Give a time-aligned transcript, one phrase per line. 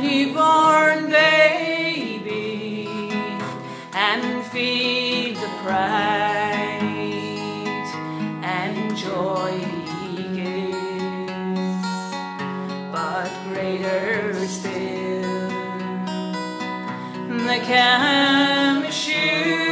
[0.00, 2.88] newborn baby
[3.94, 6.82] and feed the pride
[8.42, 9.58] and joy
[10.10, 11.86] he gives.
[12.92, 15.48] But greater still,
[17.46, 19.66] the calm assurance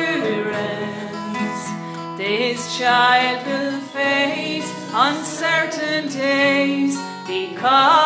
[2.16, 8.03] this child will face uncertain days because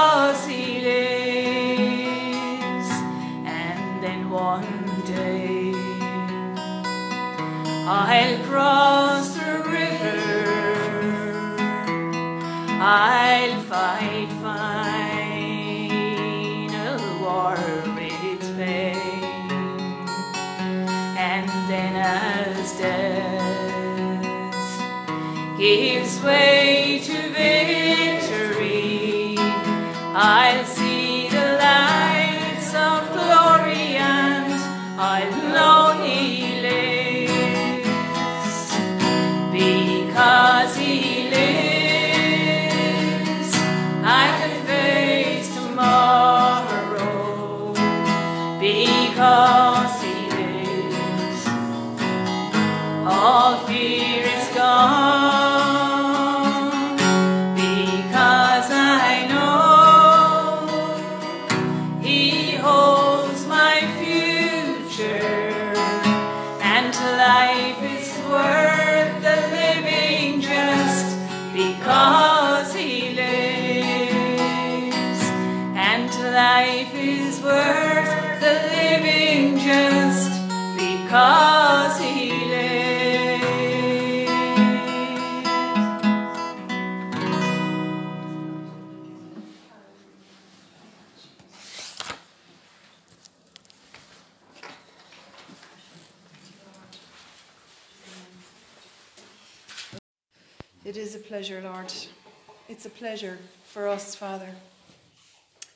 [102.99, 104.49] pleasure for us, Father,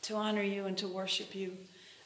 [0.02, 1.56] to honour you and to worship you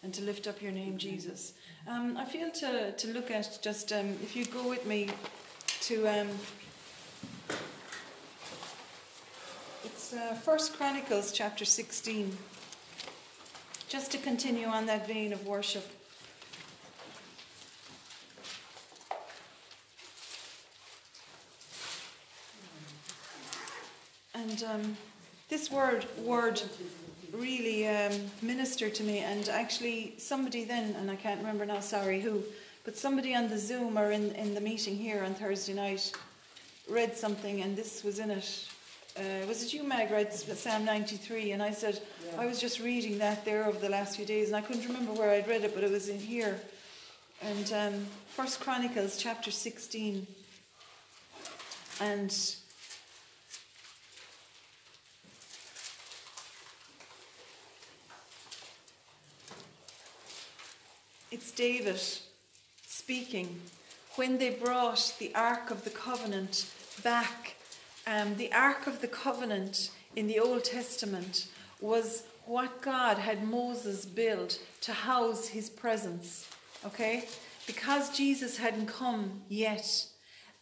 [0.02, 1.54] and to lift up your name, Jesus.
[1.88, 5.08] Um, I feel to, to look at just, um, if you go with me
[5.80, 6.28] to, um,
[9.84, 12.36] it's uh, First Chronicles chapter 16,
[13.88, 15.90] just to continue on that vein of worship.
[24.34, 24.96] And um,
[25.48, 26.60] this word word
[27.32, 29.18] really um, ministered to me.
[29.18, 32.42] And actually, somebody then, and I can't remember now, sorry who,
[32.84, 36.12] but somebody on the Zoom or in, in the meeting here on Thursday night
[36.88, 38.68] read something, and this was in it.
[39.18, 41.52] Uh, was it you, Meg, read Psalm 93?
[41.52, 42.00] And I said,
[42.38, 45.12] I was just reading that there over the last few days, and I couldn't remember
[45.12, 46.60] where I'd read it, but it was in here.
[47.42, 50.26] And um, First Chronicles chapter 16.
[52.00, 52.56] And
[61.30, 62.00] it's David
[62.86, 63.60] speaking.
[64.14, 66.70] When they brought the Ark of the Covenant
[67.02, 67.56] back,
[68.06, 71.48] um, the Ark of the Covenant in the Old Testament
[71.80, 76.48] was what God had Moses build to house his presence.
[76.84, 77.28] Okay?
[77.66, 80.06] Because Jesus hadn't come yet,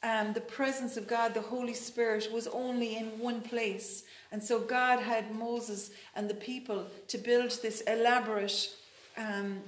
[0.02, 4.04] um, the presence of God, the Holy Spirit, was only in one place.
[4.32, 8.70] And so God had Moses and the people to build this elaborate
[9.16, 9.60] um,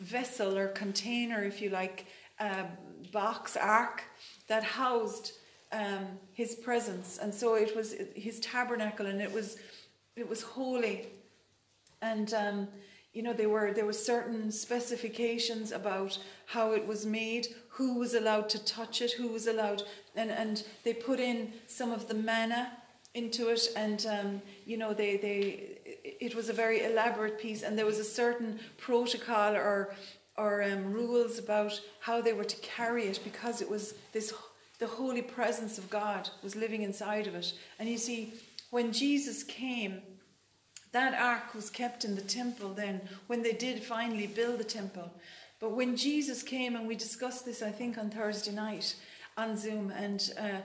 [0.00, 2.06] vessel or container, if you like,
[2.38, 2.64] uh,
[3.12, 4.02] box, ark
[4.46, 5.32] that housed
[5.72, 7.18] um, his presence.
[7.20, 9.56] And so it was his tabernacle and it was,
[10.16, 11.08] it was holy.
[12.00, 12.68] And um,
[13.18, 18.14] you know there were there were certain specifications about how it was made who was
[18.14, 19.82] allowed to touch it who was allowed
[20.14, 22.70] and and they put in some of the manna
[23.18, 25.44] into it and um, you know they they
[26.26, 29.94] it was a very elaborate piece and there was a certain protocol or
[30.36, 34.32] or um, rules about how they were to carry it because it was this
[34.78, 38.32] the holy presence of God was living inside of it and you see
[38.70, 40.00] when Jesus came
[40.92, 45.10] that ark was kept in the temple then when they did finally build the temple.
[45.60, 48.94] But when Jesus came, and we discussed this, I think, on Thursday night
[49.36, 50.60] on Zoom, and uh,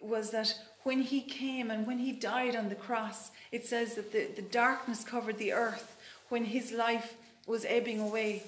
[0.00, 4.12] was that when he came and when he died on the cross, it says that
[4.12, 5.96] the, the darkness covered the earth
[6.28, 7.14] when his life
[7.46, 8.42] was ebbing away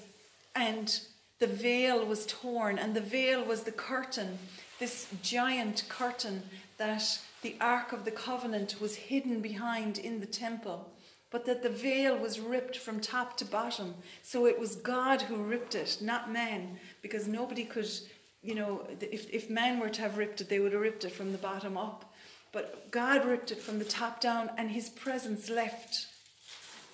[0.55, 1.01] and
[1.39, 4.39] the veil was torn, and the veil was the curtain,
[4.79, 6.41] this giant curtain
[6.77, 10.89] that the Ark of the Covenant was hidden behind in the temple
[11.29, 13.93] but that the veil was ripped from top to bottom.
[14.23, 17.89] So it was God who ripped it, not man, because nobody could,
[18.41, 21.11] you know, if, if man were to have ripped it, they would have ripped it
[21.11, 22.06] from the bottom up.
[22.51, 26.07] But God ripped it from the top down, and his presence left.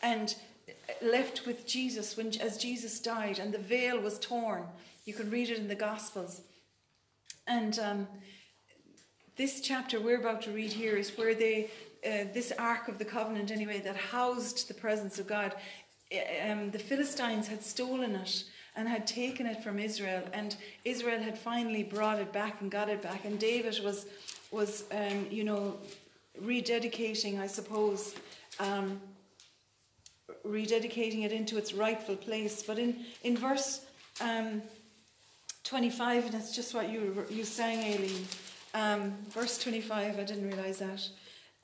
[0.02, 0.36] And
[1.02, 4.66] left with Jesus when as Jesus died, and the veil was torn.
[5.06, 6.42] You can read it in the Gospels.
[7.48, 8.08] And um,
[9.36, 11.70] this chapter we're about to read here is where they
[12.06, 15.56] uh, this Ark of the Covenant, anyway, that housed the presence of God,
[16.14, 18.44] uh, um, the Philistines had stolen it
[18.76, 22.90] and had taken it from Israel, and Israel had finally brought it back and got
[22.90, 24.06] it back, and David was,
[24.54, 25.76] was um, you know,
[26.42, 28.16] rededicating, I suppose,
[28.60, 29.02] um,
[30.46, 32.64] rededicating it into its rightful place.
[32.64, 33.86] But in in verse
[34.22, 34.62] um,
[35.64, 38.26] 25, and that's just what you you sang, Aileen.
[38.76, 41.08] Um, verse 25, I didn't realize that.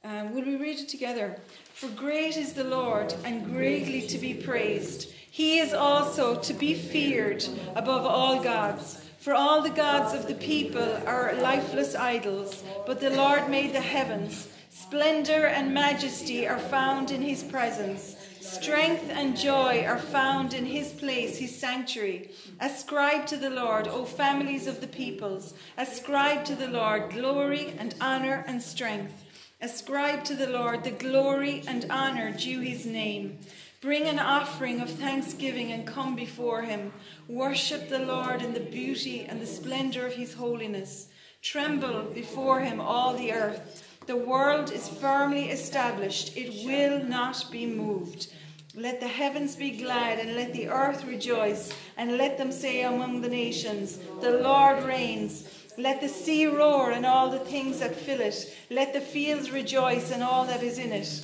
[0.04, 1.38] Um, will we read it together?
[1.74, 5.12] For great is the Lord and greatly to be praised.
[5.32, 9.09] He is also to be feared above all gods.
[9.20, 13.82] For all the gods of the people are lifeless idols, but the Lord made the
[13.82, 14.48] heavens.
[14.70, 18.16] Splendor and majesty are found in his presence.
[18.40, 22.32] Strength and joy are found in his place, his sanctuary.
[22.62, 25.54] Ascribe to the Lord, O families of the peoples.
[25.78, 29.26] Ascribe to the Lord glory and honor and strength.
[29.62, 33.38] Ascribe to the Lord the glory and honor due his name.
[33.82, 36.92] Bring an offering of thanksgiving and come before him.
[37.30, 41.08] Worship the Lord in the beauty and the splendor of his holiness.
[41.42, 43.86] Tremble before him, all the earth.
[44.06, 48.34] The world is firmly established, it will not be moved.
[48.76, 53.22] Let the heavens be glad and let the earth rejoice, and let them say among
[53.22, 55.48] the nations, The Lord reigns.
[55.78, 58.54] Let the sea roar and all the things that fill it.
[58.70, 61.24] Let the fields rejoice and all that is in it.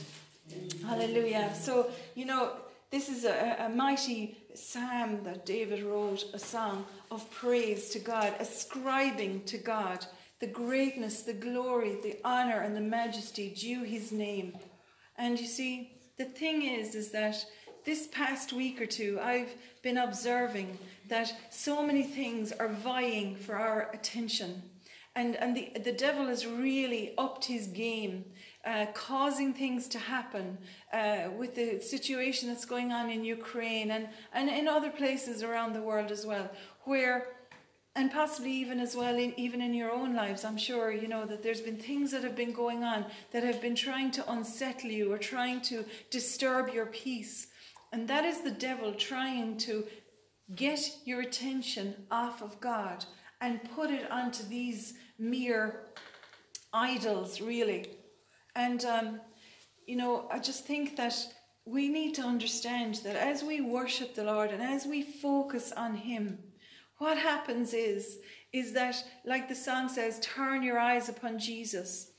[0.85, 1.53] Hallelujah.
[1.55, 2.53] So, you know,
[2.91, 8.33] this is a, a mighty psalm that David wrote, a song of praise to God,
[8.39, 10.05] ascribing to God
[10.39, 14.57] the greatness, the glory, the honor, and the majesty due his name.
[15.17, 17.45] And you see, the thing is, is that
[17.83, 20.77] this past week or two, I've been observing
[21.09, 24.63] that so many things are vying for our attention.
[25.15, 28.25] And, and the, the devil has really upped his game,
[28.65, 30.57] uh, causing things to happen
[30.93, 35.73] uh, with the situation that's going on in Ukraine and, and in other places around
[35.73, 36.49] the world as well,
[36.83, 37.27] where
[37.97, 41.25] and possibly even as well in, even in your own lives i'm sure you know
[41.25, 44.91] that there's been things that have been going on that have been trying to unsettle
[44.91, 47.47] you or trying to disturb your peace
[47.93, 49.85] and that is the devil trying to
[50.53, 53.05] get your attention off of God
[53.41, 55.81] and put it onto these mere
[56.73, 57.94] idols, really.
[58.55, 59.21] And, um,
[59.85, 61.15] you know, I just think that
[61.65, 65.95] we need to understand that as we worship the Lord and as we focus on
[65.95, 66.39] Him,
[66.97, 68.19] what happens is,
[68.53, 72.11] is that, like the song says, turn your eyes upon Jesus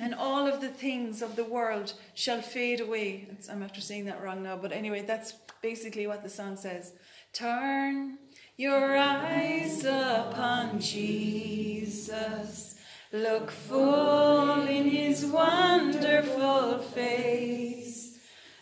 [0.00, 3.28] and all of the things of the world shall fade away.
[3.50, 6.94] I'm after saying that wrong now, but anyway, that's basically what the song says.
[7.34, 8.16] Turn
[8.56, 12.69] your eyes upon Jesus.
[13.12, 18.16] Look full in his wonderful face,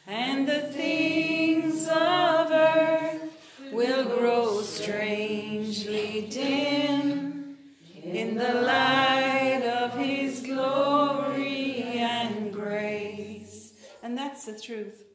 [0.06, 3.30] and the things of earth
[3.72, 7.58] will grow strangely dim
[8.02, 13.74] in the light of his glory and grace.
[14.02, 15.08] And that's the truth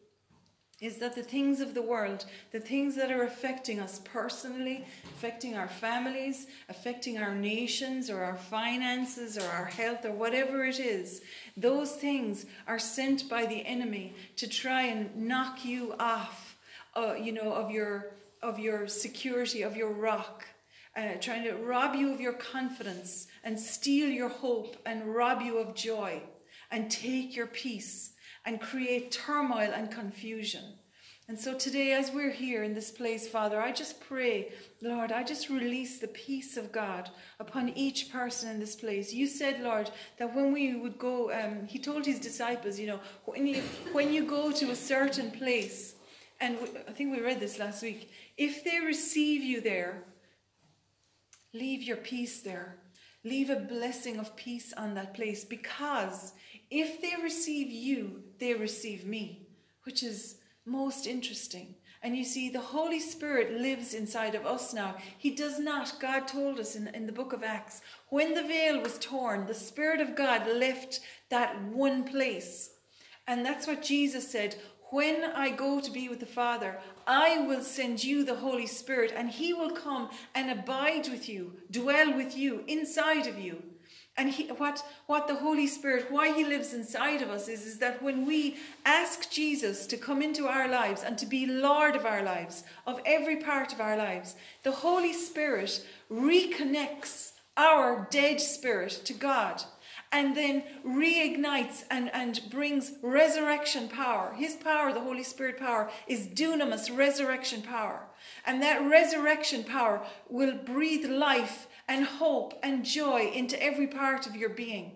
[0.84, 5.56] is that the things of the world, the things that are affecting us personally, affecting
[5.56, 11.22] our families, affecting our nations or our finances or our health or whatever it is,
[11.56, 16.58] those things are sent by the enemy to try and knock you off,
[16.98, 20.46] uh, you know, of your of your security, of your rock.
[20.96, 25.58] Uh, trying to rob you of your confidence and steal your hope and rob you
[25.58, 26.22] of joy
[26.70, 28.13] and take your peace
[28.46, 30.64] and create turmoil and confusion.
[31.30, 34.52] And so today, as we're here in this place, Father, I just pray,
[34.82, 39.14] Lord, I just release the peace of God upon each person in this place.
[39.14, 43.00] You said, Lord, that when we would go, um, He told His disciples, you know,
[43.24, 43.62] when you,
[43.94, 45.96] when you go to a certain place,
[46.42, 50.04] and we, I think we read this last week, if they receive you there,
[51.54, 52.76] leave your peace there.
[53.24, 56.34] Leave a blessing of peace on that place because
[56.74, 59.46] if they receive you, they receive me,
[59.84, 61.76] which is most interesting.
[62.02, 64.96] And you see, the Holy Spirit lives inside of us now.
[65.18, 68.82] He does not, God told us in, in the book of Acts, when the veil
[68.82, 72.72] was torn, the Spirit of God left that one place.
[73.28, 74.56] And that's what Jesus said
[74.90, 79.12] when I go to be with the Father, I will send you the Holy Spirit,
[79.16, 83.64] and He will come and abide with you, dwell with you, inside of you.
[84.16, 87.80] And he, what, what the Holy Spirit, why He lives inside of us is, is
[87.80, 92.06] that when we ask Jesus to come into our lives and to be Lord of
[92.06, 98.92] our lives, of every part of our lives, the Holy Spirit reconnects our dead spirit
[99.06, 99.64] to God
[100.12, 104.34] and then reignites and, and brings resurrection power.
[104.38, 108.04] His power, the Holy Spirit power, is dunamis, resurrection power.
[108.46, 114.36] And that resurrection power will breathe life and hope and joy into every part of
[114.36, 114.94] your being.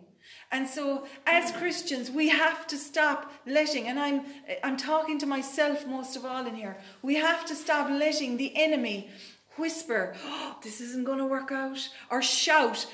[0.52, 4.22] And so, as Christians, we have to stop letting, and I'm,
[4.64, 8.54] I'm talking to myself most of all in here, we have to stop letting the
[8.56, 9.10] enemy
[9.58, 12.88] whisper, oh, this isn't going to work out, or shout,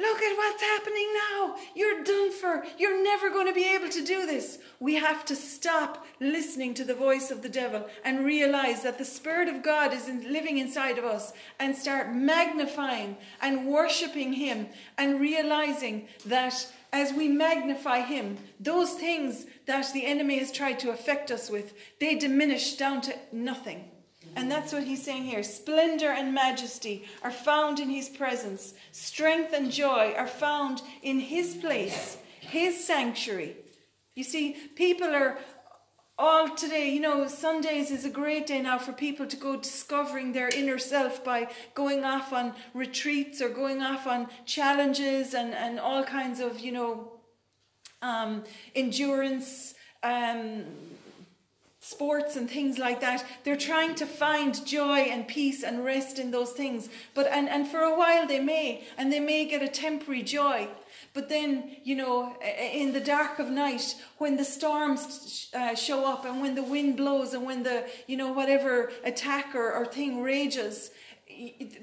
[0.00, 1.56] Look at what's happening now.
[1.74, 2.64] You're done for.
[2.78, 4.58] You're never going to be able to do this.
[4.78, 9.04] We have to stop listening to the voice of the devil and realize that the
[9.04, 15.20] Spirit of God is living inside of us and start magnifying and worshiping Him and
[15.20, 21.30] realizing that as we magnify Him, those things that the enemy has tried to affect
[21.30, 23.89] us with, they diminish down to nothing.
[24.36, 25.42] And that's what he's saying here.
[25.42, 28.74] Splendor and majesty are found in his presence.
[28.92, 33.56] Strength and joy are found in his place, his sanctuary.
[34.14, 35.38] You see, people are
[36.20, 40.32] all today, you know, Sundays is a great day now for people to go discovering
[40.32, 45.80] their inner self by going off on retreats or going off on challenges and, and
[45.80, 47.12] all kinds of, you know,
[48.02, 49.74] um, endurance.
[50.02, 50.64] Um,
[51.90, 53.24] sports and things like that.
[53.44, 56.88] They're trying to find joy and peace and rest in those things.
[57.14, 60.68] But and, and for a while they may and they may get a temporary joy.
[61.12, 66.24] But then you know in the dark of night when the storms uh, show up
[66.24, 70.22] and when the wind blows and when the you know whatever attack or, or thing
[70.22, 70.90] rages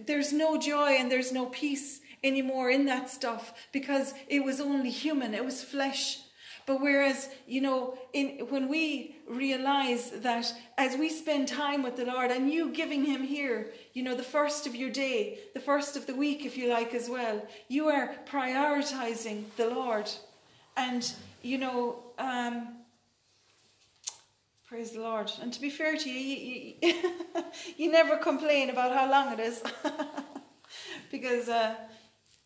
[0.06, 4.90] there's no joy and there's no peace anymore in that stuff because it was only
[4.90, 5.34] human.
[5.34, 6.20] It was flesh.
[6.66, 12.06] But whereas, you know, in, when we realize that as we spend time with the
[12.06, 15.98] Lord and you giving Him here, you know, the first of your day, the first
[15.98, 20.10] of the week, if you like, as well, you are prioritizing the Lord.
[20.76, 21.12] And,
[21.42, 22.70] you know, um,
[24.68, 25.32] praise the Lord.
[25.42, 27.14] And to be fair to you, you, you,
[27.78, 29.62] you never complain about how long it is.
[31.12, 31.76] because, uh,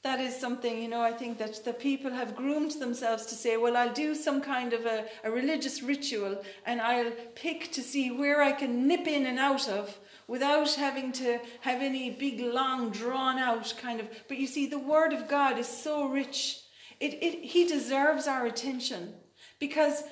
[0.03, 3.57] that is something, you know, I think that the people have groomed themselves to say,
[3.57, 8.09] well, I'll do some kind of a, a religious ritual and I'll pick to see
[8.09, 12.89] where I can nip in and out of without having to have any big, long,
[12.89, 14.09] drawn out kind of.
[14.27, 16.61] But you see, the Word of God is so rich.
[16.99, 19.13] It, it, he deserves our attention
[19.59, 20.03] because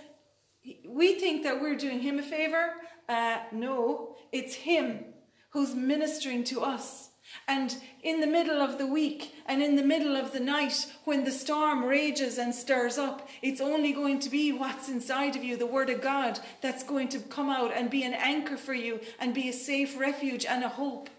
[0.87, 2.73] we think that we're doing Him a favor.
[3.07, 5.05] Uh, no, it's Him
[5.49, 7.08] who's ministering to us
[7.47, 11.23] And in the middle of the week and in the middle of the night, when
[11.23, 15.57] the storm rages and stirs up, it's only going to be what's inside of you,
[15.57, 18.99] the Word of God, that's going to come out and be an anchor for you
[19.19, 21.09] and be a safe refuge and a hope.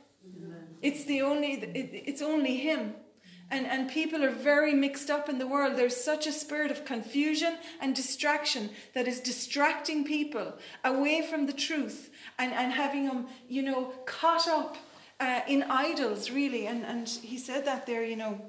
[0.83, 2.95] It's the only, it's only Him.
[3.53, 5.77] And, and people are very mixed up in the world.
[5.77, 10.55] There's such a spirit of confusion and distraction that is distracting people
[10.85, 14.77] away from the truth and, and having them, you know, caught up
[15.21, 16.67] uh, in idols, really.
[16.67, 18.41] And, and he said that there, you know.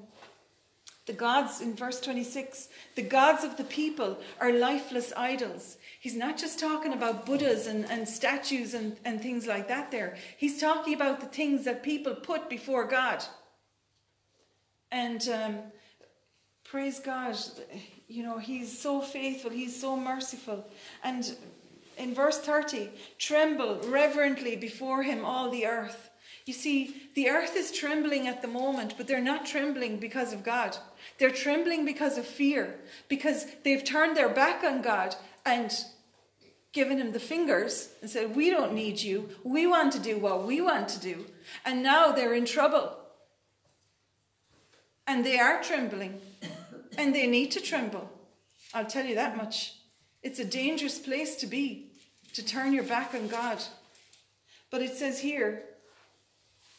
[1.08, 5.78] The gods, in verse 26, the gods of the people are lifeless idols.
[6.00, 10.16] He's not just talking about Buddhas and, and statues and, and things like that there.
[10.38, 13.24] He's talking about the things that people put before God.
[14.92, 15.58] And um,
[16.64, 17.36] praise God,
[18.08, 20.66] you know, He's so faithful, He's so merciful.
[21.04, 21.36] And
[21.98, 26.11] in verse 30, tremble reverently before Him, all the earth.
[26.46, 30.44] You see, the earth is trembling at the moment, but they're not trembling because of
[30.44, 30.76] God.
[31.20, 35.16] They're trembling because of fear, because they've turned their back on God
[35.46, 35.72] and
[36.74, 39.30] given him the fingers and said, We don't need you.
[39.44, 41.26] We want to do what we want to do.
[41.66, 42.98] And now they're in trouble.
[45.06, 46.20] And they are trembling.
[46.98, 48.10] And they need to tremble.
[48.74, 49.76] I'll tell you that much.
[50.24, 51.92] It's a dangerous place to be,
[52.34, 53.62] to turn your back on God.
[54.70, 55.64] But it says here,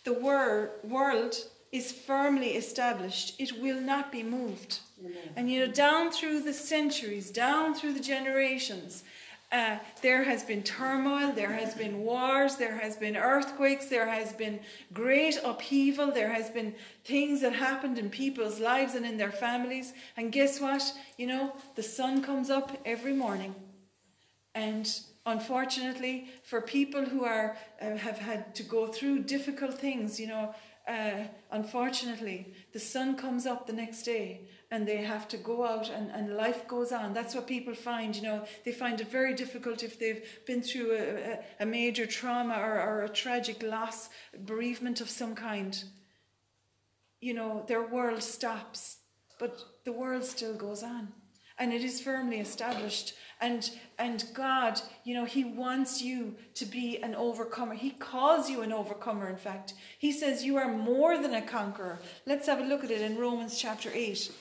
[0.04, 1.36] the wor- world
[1.70, 3.34] is firmly established.
[3.38, 4.80] It will not be moved.
[5.00, 5.16] Amen.
[5.36, 9.04] And you know, down through the centuries, down through the generations,
[9.52, 14.32] uh, there has been turmoil, there has been wars, there has been earthquakes, there has
[14.32, 14.58] been
[14.94, 16.74] great upheaval, there has been
[17.04, 19.92] things that happened in people's lives and in their families.
[20.16, 20.82] And guess what?
[21.18, 23.54] You know, the sun comes up every morning.
[24.54, 24.90] And
[25.26, 30.54] unfortunately, for people who are uh, have had to go through difficult things, you know,
[30.88, 35.88] uh, unfortunately, the sun comes up the next day and they have to go out
[35.90, 37.14] and, and life goes on.
[37.14, 40.96] That's what people find, you know, they find it very difficult if they've been through
[40.96, 44.08] a, a, major trauma or, or a tragic loss,
[44.40, 45.84] bereavement of some kind.
[47.20, 48.96] You know, their world stops,
[49.38, 51.12] but the world still goes on
[51.62, 53.14] and it is firmly established.
[53.40, 57.74] And and god you know he wants you to be an overcomer.
[57.74, 59.74] He calls you an overcomer in fact.
[59.98, 62.00] He says you are more than a conqueror.
[62.26, 64.32] Let's have a look at it in romans chapter 8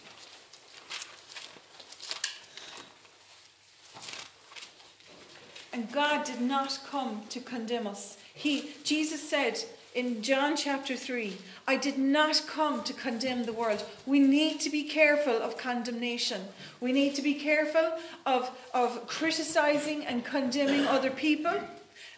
[5.74, 8.18] And God did not come to condemn us.
[8.34, 9.58] He, Jesus said
[9.94, 11.36] in John chapter 3,
[11.68, 13.84] I did not come to condemn the world.
[14.06, 16.42] We need to be careful of condemnation.
[16.80, 21.60] We need to be careful of, of criticizing and condemning other people.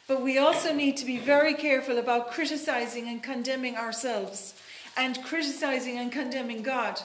[0.08, 4.54] But we also need to be very careful about criticizing and condemning ourselves
[4.96, 7.00] and criticizing and condemning God.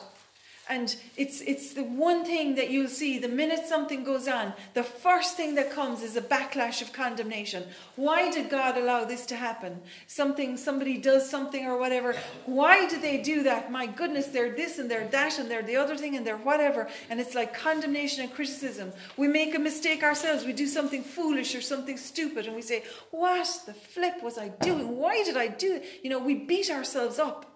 [0.69, 4.83] And it's, it's the one thing that you'll see the minute something goes on, the
[4.83, 7.65] first thing that comes is a backlash of condemnation.
[7.97, 9.81] Why did God allow this to happen?
[10.07, 12.15] Something, somebody does something or whatever.
[12.45, 13.73] Why did they do that?
[13.73, 16.89] My goodness, they're this and they're that and they're the other thing and they're whatever.
[17.09, 18.93] And it's like condemnation and criticism.
[19.17, 20.45] We make a mistake ourselves.
[20.45, 24.49] We do something foolish or something stupid and we say, What the flip was I
[24.49, 24.99] doing?
[24.99, 25.85] Why did I do it?
[26.03, 27.48] You know, we beat ourselves up.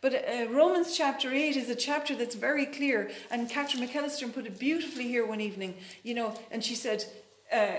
[0.00, 3.10] But uh, Romans chapter 8 is a chapter that's very clear.
[3.30, 7.04] And Catherine McAllister put it beautifully here one evening, you know, and she said,
[7.52, 7.72] uh,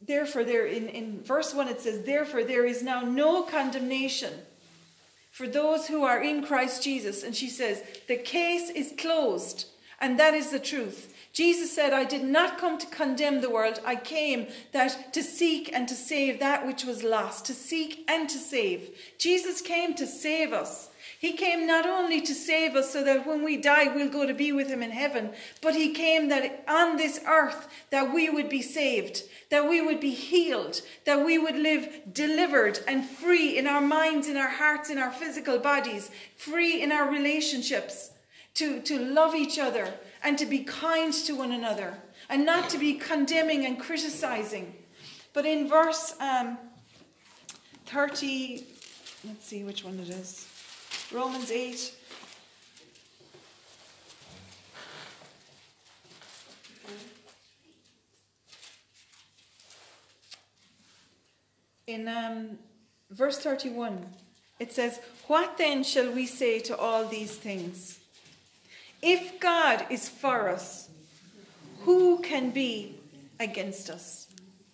[0.00, 4.32] Therefore, there in, in verse 1 it says, Therefore, there is now no condemnation
[5.32, 7.22] for those who are in Christ Jesus.
[7.24, 9.66] And she says, The case is closed.
[10.00, 11.14] And that is the truth.
[11.32, 13.80] Jesus said, I did not come to condemn the world.
[13.84, 18.28] I came that to seek and to save that which was lost, to seek and
[18.28, 18.96] to save.
[19.18, 20.90] Jesus came to save us.
[21.18, 24.34] He came not only to save us so that when we die we'll go to
[24.34, 28.48] be with him in heaven, but he came that on this earth that we would
[28.48, 33.66] be saved, that we would be healed, that we would live delivered and free in
[33.66, 38.12] our minds, in our hearts, in our physical bodies, free in our relationships,
[38.54, 39.92] to, to love each other
[40.22, 41.98] and to be kind to one another
[42.28, 44.72] and not to be condemning and criticizing.
[45.32, 46.58] But in verse um,
[47.86, 48.64] 30,
[49.24, 50.47] let's see which one it is.
[51.12, 51.94] Romans 8.
[61.86, 62.58] In um,
[63.10, 64.04] verse 31,
[64.60, 67.98] it says, What then shall we say to all these things?
[69.00, 70.90] If God is for us,
[71.80, 72.96] who can be
[73.40, 74.26] against us?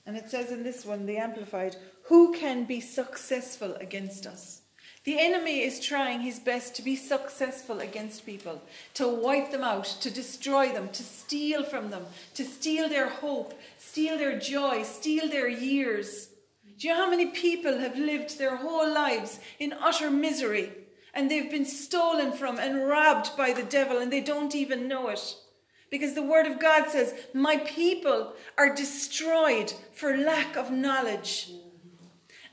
[0.06, 4.62] And it says in this one, the Amplified, Who can be successful against us?
[5.04, 8.62] The enemy is trying his best to be successful against people,
[8.94, 13.52] to wipe them out, to destroy them, to steal from them, to steal their hope,
[13.76, 16.30] steal their joy, steal their years.
[16.78, 20.72] Do you know how many people have lived their whole lives in utter misery
[21.12, 25.08] and they've been stolen from and robbed by the devil and they don't even know
[25.08, 25.36] it?
[25.90, 31.50] Because the Word of God says, My people are destroyed for lack of knowledge.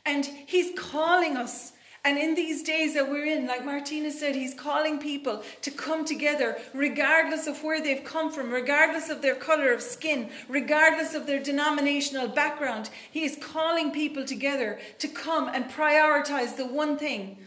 [0.05, 1.71] And He's calling us.
[2.03, 6.03] And in these days that we're in, like Martina said, He's calling people to come
[6.03, 11.27] together, regardless of where they've come from, regardless of their colour of skin, regardless of
[11.27, 12.89] their denominational background.
[13.11, 17.37] He is calling people together to come and prioritize the one thing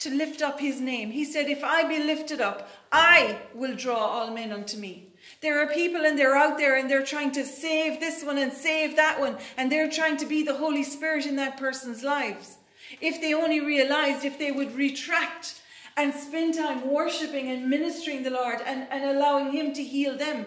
[0.00, 1.10] to lift up his name.
[1.10, 5.08] He said, If I be lifted up, I will draw all men unto me.
[5.40, 8.52] There are people and they're out there and they're trying to save this one and
[8.52, 12.58] save that one, and they're trying to be the Holy Spirit in that person's lives.
[13.00, 15.60] If they only realized, if they would retract
[15.96, 20.46] and spend time worshiping and ministering the Lord and, and allowing Him to heal them,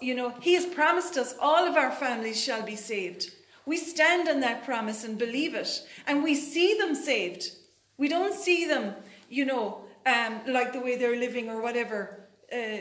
[0.00, 3.32] you know, He has promised us all of our families shall be saved.
[3.66, 7.50] We stand on that promise and believe it, and we see them saved.
[7.98, 8.94] We don't see them,
[9.28, 12.78] you know, um, like the way they're living or whatever, uh,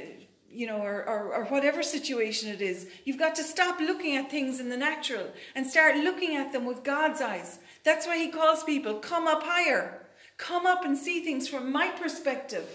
[0.50, 2.88] you know, or, or, or whatever situation it is.
[3.04, 6.66] You've got to stop looking at things in the natural and start looking at them
[6.66, 7.60] with God's eyes.
[7.88, 10.02] That's why He calls people, come up higher.
[10.36, 12.68] Come up and see things from my perspective.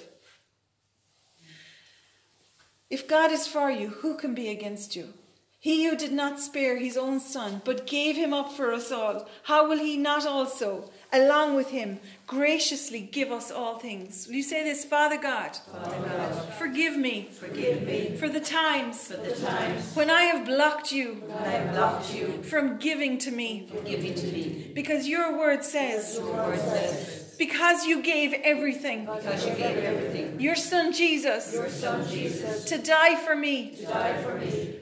[2.88, 5.12] If God is for you, who can be against you?
[5.60, 9.28] He who did not spare his own son, but gave him up for us all,
[9.42, 14.26] how will he not also, along with him, graciously give us all things?
[14.26, 15.56] Will you say this, Father God?
[15.56, 20.46] Father God, Forgive me forgive me for the times for the times when I have
[20.46, 23.68] blocked you when I have blocked you from giving to me.
[23.68, 24.70] from giving to me.
[24.74, 30.40] Because your word says, Your word says, because you gave everything, because you gave everything,
[30.40, 34.76] your son Jesus, your son Jesus, to die for me, to die for me,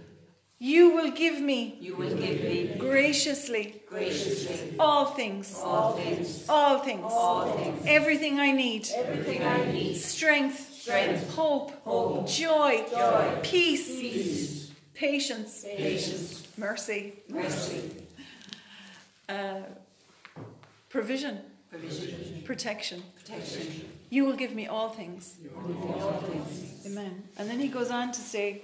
[0.63, 5.59] you will give me you will give me graciously graciously all things.
[5.65, 7.03] all things, All things.
[7.07, 8.89] all things, Everything I need.
[8.95, 10.59] everything I need, Strength.
[10.83, 11.73] strength, Hope.
[11.85, 12.85] hope, Joy.
[12.91, 13.87] joy, Peace.
[14.01, 15.65] peace, Patience.
[15.65, 17.15] patience, Mercy.
[17.29, 17.81] mercy,
[19.29, 19.63] Uh,
[20.91, 21.39] provision.
[21.71, 23.03] provision, Protection.
[23.17, 25.37] protection, You will give me all things.
[26.03, 26.85] all things.
[26.87, 27.23] Amen.
[27.39, 28.63] And then he goes on to say,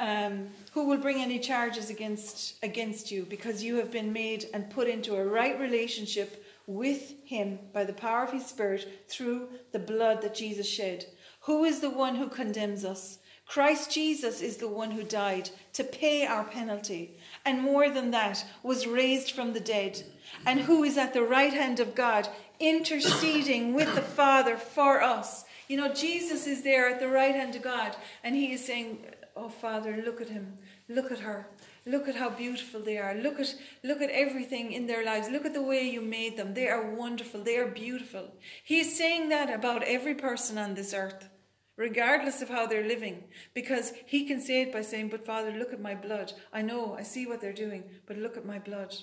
[0.00, 4.70] um, "Who will bring any charges against against you, because you have been made and
[4.70, 9.78] put into a right relationship with Him by the power of His Spirit through the
[9.78, 11.06] blood that Jesus shed?
[11.42, 13.18] Who is the one who condemns us?
[13.46, 18.44] Christ Jesus is the one who died to pay our penalty, and more than that,
[18.62, 20.02] was raised from the dead,
[20.46, 22.28] and who is at the right hand of God,
[22.60, 27.56] interceding with the Father for us." You know, Jesus is there at the right hand
[27.56, 29.04] of God, and He is saying,
[29.42, 30.58] Oh, Father, look at him.
[30.86, 31.48] Look at her.
[31.86, 33.14] Look at how beautiful they are.
[33.14, 35.30] Look at, look at everything in their lives.
[35.30, 36.52] Look at the way you made them.
[36.52, 37.42] They are wonderful.
[37.42, 38.34] They are beautiful.
[38.62, 41.30] He's saying that about every person on this earth,
[41.78, 43.24] regardless of how they're living,
[43.54, 46.34] because He can say it by saying, But Father, look at my blood.
[46.52, 48.94] I know, I see what they're doing, but look at my blood.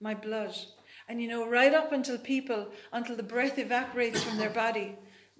[0.00, 0.56] My blood.
[1.08, 4.96] And you know, right up until people, until the breath evaporates from their body,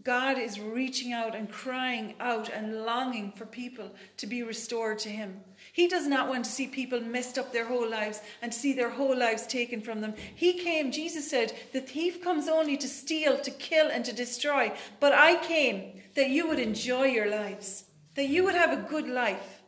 [0.07, 5.09] God is reaching out and crying out and longing for people to be restored to
[5.09, 5.41] Him.
[5.73, 8.89] He does not want to see people messed up their whole lives and see their
[8.89, 10.15] whole lives taken from them.
[10.37, 14.73] He came, Jesus said, the thief comes only to steal, to kill, and to destroy.
[15.01, 19.09] But I came that you would enjoy your lives, that you would have a good
[19.09, 19.61] life.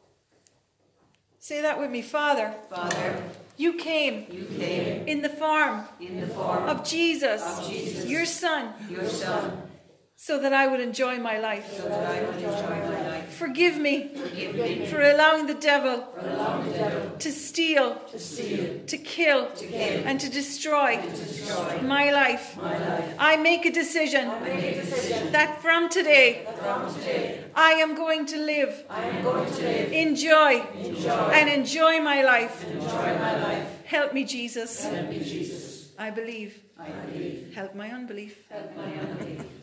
[1.40, 2.54] Say that with me, Father.
[2.70, 3.24] Father,
[3.56, 8.06] You came you came in the form in the form of Jesus, Of Jesus.
[8.06, 9.67] your Son, your Son,
[10.20, 11.66] so that I would enjoy my life.
[11.76, 13.32] so that I would enjoy my life.
[13.34, 18.80] Forgive me Forgive me for allowing the devil allowing the devil to steal, to steal,
[18.92, 22.56] to kill, to kill, and to destroy to destroy my life.
[22.56, 23.14] my life.
[23.30, 26.28] I make a decision Make a decision that from today
[26.62, 31.30] from today I am going to live I am going to live, in joy enjoy,
[31.38, 32.54] and enjoy my life.
[32.64, 33.66] enjoy my life.
[33.84, 34.84] Help me, Jesus.
[34.84, 35.92] Help me, Jesus.
[36.06, 36.52] I believe.
[36.78, 37.54] I believe.
[37.54, 38.34] Help my unbelief.
[38.50, 39.57] Help my unbelief.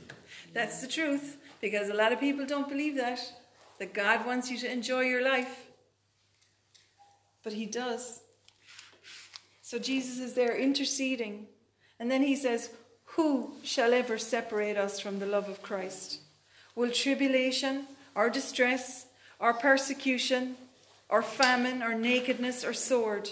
[0.55, 3.19] That's the truth because a lot of people don't believe that.
[3.77, 5.67] That God wants you to enjoy your life.
[7.43, 8.21] But He does.
[9.61, 11.47] So Jesus is there interceding.
[11.99, 12.69] And then He says,
[13.17, 16.21] Who shall ever separate us from the love of Christ?
[16.73, 17.85] Will tribulation
[18.15, 19.07] or distress
[19.39, 20.55] or persecution
[21.09, 23.29] or famine or nakedness or sword?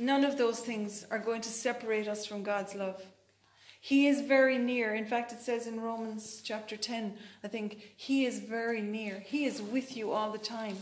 [0.00, 3.00] None of those things are going to separate us from God's love.
[3.84, 4.94] He is very near.
[4.94, 7.12] In fact, it says in Romans chapter 10,
[7.44, 9.20] I think, He is very near.
[9.20, 10.78] He is with you all the time.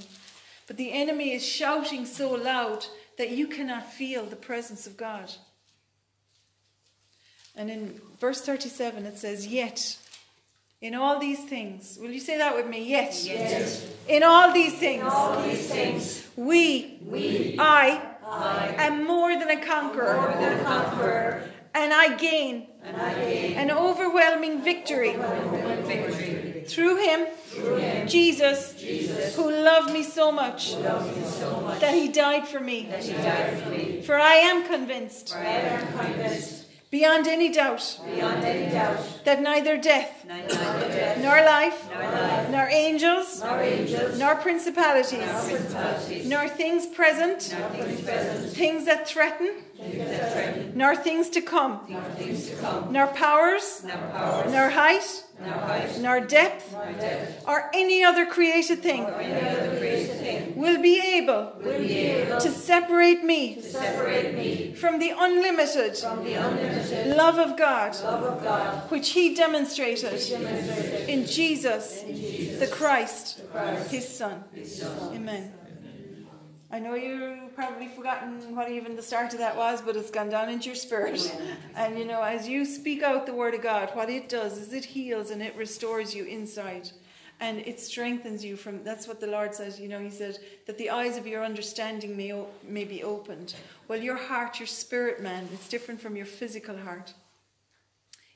[0.68, 2.86] But the enemy is shouting so loud
[3.18, 5.32] that you cannot feel the presence of God.
[7.57, 9.98] And in verse 37, it says, Yet,
[10.80, 12.88] in all these things, will you say that with me?
[12.88, 13.20] Yet.
[13.24, 13.84] Yes.
[14.07, 19.61] In all these things, All these things, we, we, I, I, am more than a
[19.61, 25.12] conqueror, more than a conqueror, and I gain and I gain an overwhelming victory
[26.66, 31.95] through Him, through him, Jesus, Jesus, who loved me so much me so much that
[31.95, 32.89] He died for me.
[33.12, 34.03] died for me.
[34.03, 39.41] For I am convinced, For I am convinced, beyond any doubt, beyond any doubt, that
[39.41, 41.89] neither death, nor life,
[42.51, 43.43] nor angels,
[44.18, 47.43] nor principalities, nor things present,
[48.55, 49.55] things that threaten,
[50.75, 51.81] nor things to come,
[52.91, 55.25] nor powers, nor height,
[56.01, 56.75] nor depth,
[57.49, 59.05] or any other created thing
[60.57, 61.53] will be able
[62.41, 63.61] to separate me
[64.75, 65.99] from the unlimited
[67.16, 67.95] love of God
[68.91, 70.12] which He demonstrated
[71.09, 72.03] In Jesus,
[72.59, 73.41] the Christ,
[73.89, 74.45] His Son.
[75.13, 75.53] Amen.
[76.71, 80.31] I know you've probably forgotten what even the start of that was, but it's gone
[80.31, 81.35] down into your spirit.
[81.77, 84.73] And you know, as you speak out the Word of God, what it does is
[84.73, 86.91] it heals and it restores you inside.
[87.41, 90.79] And it strengthens you from, that's what the Lord says, you know, He said, that
[90.79, 92.33] the eyes of your understanding may,
[92.63, 93.55] may be opened.
[93.89, 97.13] Well, your heart, your spirit man, it's different from your physical heart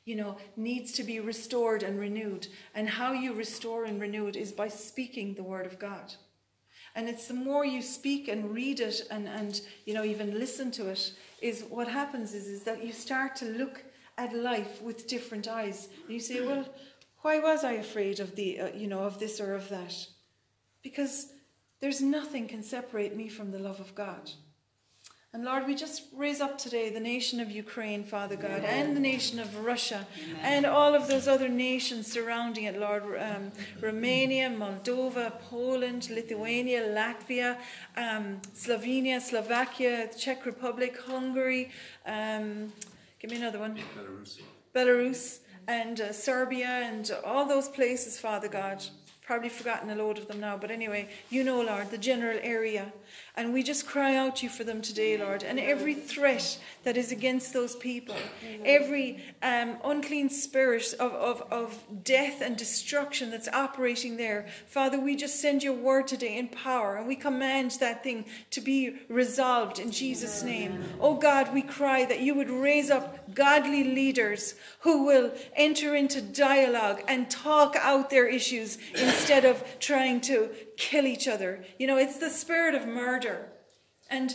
[0.07, 2.47] you know, needs to be restored and renewed.
[2.75, 6.15] And how you restore and renew it is by speaking the word of God.
[6.95, 10.71] And it's the more you speak and read it and, and you know, even listen
[10.73, 13.85] to it, is what happens is, is that you start to look
[14.17, 15.89] at life with different eyes.
[16.05, 16.65] And you say, well,
[17.21, 19.95] why was I afraid of the, uh, you know, of this or of that?
[20.83, 21.33] Because
[21.81, 24.31] there's nothing can separate me from the love of God.
[25.37, 29.01] And Lord, we just raise up today the nation of Ukraine, Father God, and the
[29.01, 30.07] nation of Russia,
[30.41, 33.03] and all of those other nations surrounding it, Lord.
[33.21, 37.59] Um, Romania, Moldova, Poland, Lithuania, Latvia,
[37.99, 41.71] um, Slovenia, Slovakia, Czech Republic, Hungary.
[42.07, 42.73] Um,
[43.19, 43.79] give me another one.
[43.95, 44.41] Belarus.
[44.75, 48.83] Belarus and uh, Serbia and all those places, Father God.
[49.27, 52.91] Probably forgotten a load of them now, but anyway, you know, Lord, the general area.
[53.39, 55.43] And we just cry out to you for them today, Lord.
[55.43, 58.17] And every threat that is against those people,
[58.65, 65.17] every um, unclean spirit of, of, of death and destruction that's operating there, Father, we
[65.17, 69.79] just send your word today in power and we command that thing to be resolved
[69.79, 70.83] in Jesus' name.
[70.99, 76.23] Oh God, we cry that you would raise up godly leaders who will enter into
[76.23, 81.65] dialogue and talk out their issues instead of trying to kill each other.
[81.79, 83.49] You know, it's the spirit of murder.
[84.11, 84.35] And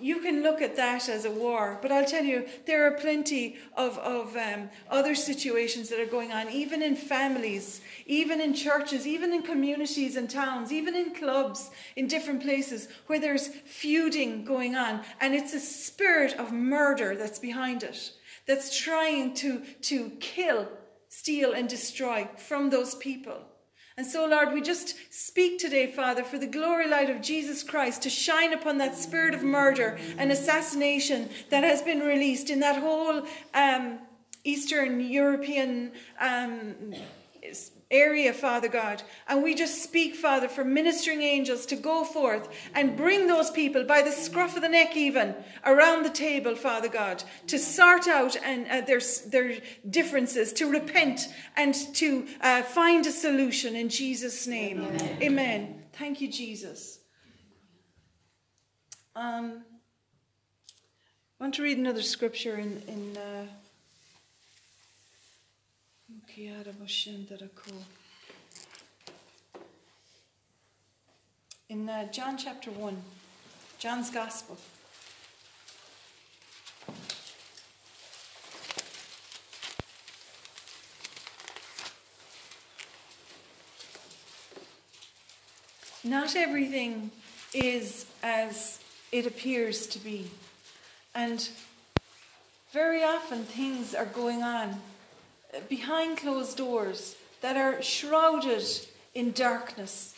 [0.00, 3.58] you can look at that as a war, but I'll tell you, there are plenty
[3.76, 9.06] of, of um, other situations that are going on, even in families, even in churches,
[9.06, 14.74] even in communities and towns, even in clubs, in different places where there's feuding going
[14.74, 15.02] on.
[15.20, 18.12] And it's a spirit of murder that's behind it,
[18.46, 20.66] that's trying to, to kill,
[21.08, 23.49] steal, and destroy from those people.
[23.96, 28.02] And so, Lord, we just speak today, Father, for the glory light of Jesus Christ
[28.02, 32.80] to shine upon that spirit of murder and assassination that has been released in that
[32.80, 33.98] whole um,
[34.44, 36.94] Eastern European um,
[37.90, 39.02] area, Father God.
[39.26, 43.84] And we just speak, Father, for ministering angels to go forth and bring those people
[43.84, 45.34] by the scruff of the neck, even
[45.64, 51.28] around the table, Father God, to sort out and uh, their their differences, to repent
[51.56, 54.82] and to uh, find a solution in Jesus' name.
[54.82, 55.22] Amen.
[55.22, 55.82] Amen.
[55.94, 57.00] Thank you, Jesus.
[59.16, 59.64] Um,
[61.38, 63.16] I want to read another scripture in in.
[63.16, 63.46] Uh,
[71.68, 72.96] in uh, John chapter 1,
[73.78, 74.56] John's Gospel.
[86.02, 87.12] Not everything
[87.54, 88.80] is as
[89.12, 90.30] it appears to be.
[91.14, 91.48] And
[92.72, 94.80] very often things are going on
[95.68, 98.64] behind closed doors that are shrouded
[99.14, 100.14] in darkness.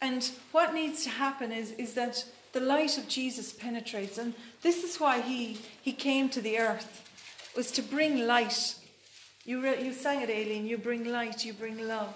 [0.00, 4.18] And what needs to happen is, is that the light of Jesus penetrates.
[4.18, 7.08] And this is why he, he came to the earth,
[7.56, 8.74] was to bring light.
[9.44, 12.14] You, re, you sang it, Aileen, you bring light, you bring love.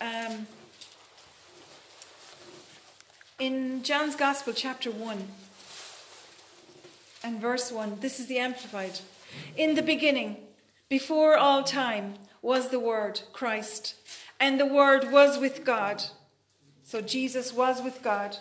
[0.00, 0.46] Um,
[3.38, 5.28] in John's Gospel, chapter 1
[7.24, 8.98] and verse 1, this is the Amplified.
[9.56, 10.36] In the beginning,
[10.92, 12.12] before all time,
[12.42, 13.94] was the Word, Christ,
[14.38, 16.02] and the Word was with God.
[16.84, 18.36] So Jesus was with God.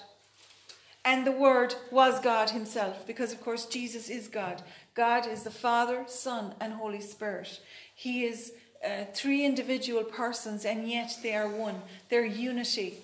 [1.06, 4.64] And the Word was God Himself, because of course Jesus is God.
[4.96, 7.62] God is the Father, Son, and Holy Spirit.
[7.96, 8.52] He is
[8.84, 11.82] uh, three individual persons, and yet they are one.
[12.10, 12.98] Their unity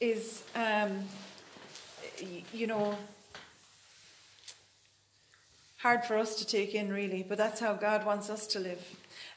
[0.00, 1.04] is, um,
[2.54, 2.96] you know,
[5.82, 8.84] hard for us to take in, really, but that's how God wants us to live.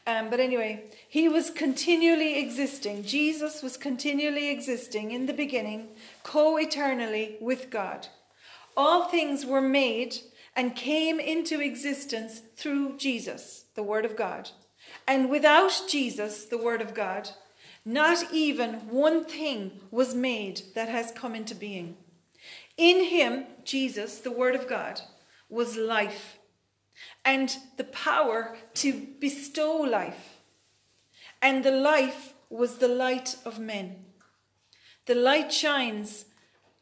[0.06, 3.04] Um, but anyway, he was continually existing.
[3.04, 5.88] Jesus was continually existing in the beginning,
[6.24, 8.08] co eternally with God.
[8.76, 10.18] All things were made
[10.56, 14.50] and came into existence through Jesus, the Word of God.
[15.08, 17.30] And without Jesus, the Word of God,
[17.86, 21.96] not even one thing was made that has come into being.
[22.76, 25.02] In him, Jesus, the Word of God,
[25.54, 26.40] was life
[27.24, 30.40] and the power to bestow life.
[31.42, 34.06] And the life was the light of men.
[35.06, 36.26] The light shines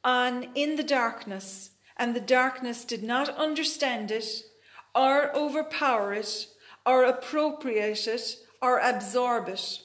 [0.04, 4.44] on in the darkness, and the darkness did not understand it,
[4.94, 6.48] or overpower it,
[6.86, 9.82] or appropriate it, or absorb it.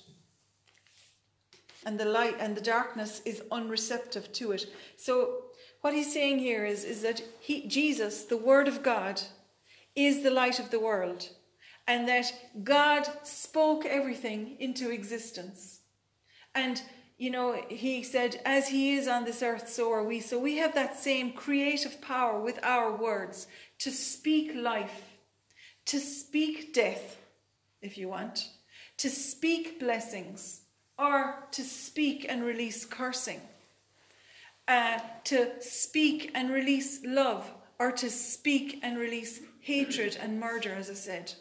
[1.85, 4.67] And the light and the darkness is unreceptive to it.
[4.97, 5.46] So
[5.87, 9.23] what he's saying here is, is that he, Jesus, the Word of God,
[9.95, 11.29] is the light of the world,
[11.87, 12.33] and that
[12.65, 15.83] God spoke everything into existence.
[16.57, 16.83] And,
[17.19, 20.19] you know, he said, as he is on this earth, so are we.
[20.19, 23.47] So we have that same creative power with our words
[23.79, 25.05] to speak life,
[25.85, 27.17] to speak death,
[27.81, 28.49] if you want,
[28.97, 30.63] to speak blessings,
[30.99, 33.41] or to speak and release cursing.
[34.69, 40.91] Uh, to speak and release love, or to speak and release hatred and murder, as
[40.91, 41.33] I said.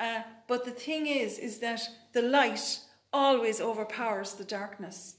[0.00, 1.80] Uh, but the thing is, is that
[2.12, 2.80] the light
[3.12, 5.16] always overpowers the darkness.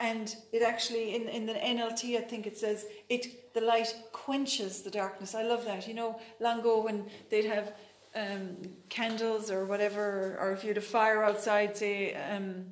[0.00, 4.82] And it actually, in, in the NLT, I think it says, it the light quenches
[4.82, 5.34] the darkness.
[5.34, 5.86] I love that.
[5.86, 7.74] You know, long ago when they'd have
[8.14, 8.56] um,
[8.88, 12.64] candles or whatever, or if you had a fire outside, say, um,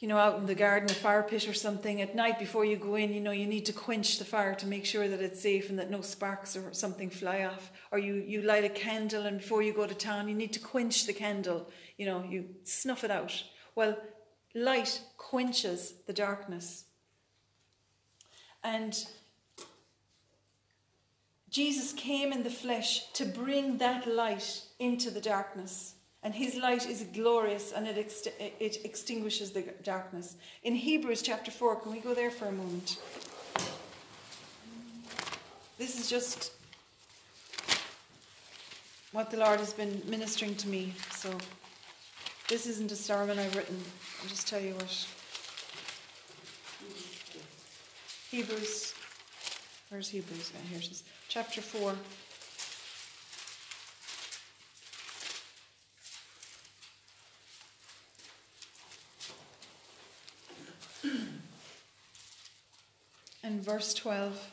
[0.00, 2.76] you know, out in the garden, a fire pit or something, at night before you
[2.76, 5.40] go in, you know, you need to quench the fire to make sure that it's
[5.40, 7.72] safe and that no sparks or something fly off.
[7.90, 10.60] Or you, you light a candle and before you go to town, you need to
[10.60, 11.68] quench the candle.
[11.96, 13.42] You know, you snuff it out.
[13.74, 13.98] Well,
[14.54, 16.84] light quenches the darkness.
[18.62, 18.96] And
[21.50, 25.94] Jesus came in the flesh to bring that light into the darkness.
[26.22, 30.36] And his light is glorious and it, ex- it extinguishes the darkness.
[30.64, 32.98] In Hebrews chapter 4, can we go there for a moment?
[35.78, 36.52] This is just
[39.12, 40.92] what the Lord has been ministering to me.
[41.12, 41.32] So,
[42.48, 43.78] this isn't a sermon I've written.
[44.20, 45.06] I'll just tell you what.
[48.30, 48.94] Hebrews.
[49.88, 50.52] Where's Hebrews?
[50.68, 51.04] Here it is.
[51.28, 51.94] Chapter 4.
[63.48, 64.52] And verse 12.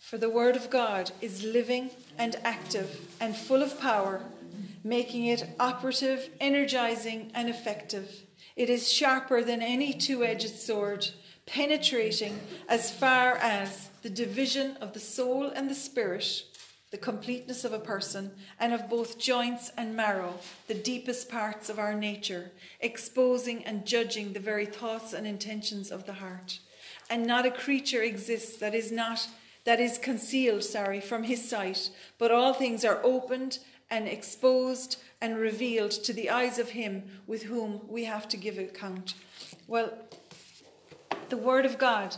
[0.00, 4.20] For the word of God is living and active and full of power,
[4.82, 8.24] making it operative, energizing, and effective.
[8.56, 11.08] It is sharper than any two edged sword,
[11.46, 16.42] penetrating as far as the division of the soul and the spirit
[16.94, 18.30] the completeness of a person,
[18.60, 20.32] and of both joints and marrow,
[20.68, 26.06] the deepest parts of our nature, exposing and judging the very thoughts and intentions of
[26.06, 26.60] the heart.
[27.10, 29.26] And not a creature exists that is not
[29.64, 33.58] that is concealed, sorry, from his sight, but all things are opened
[33.90, 38.56] and exposed and revealed to the eyes of him with whom we have to give
[38.56, 39.14] account.
[39.66, 39.92] Well,
[41.28, 42.14] the word of God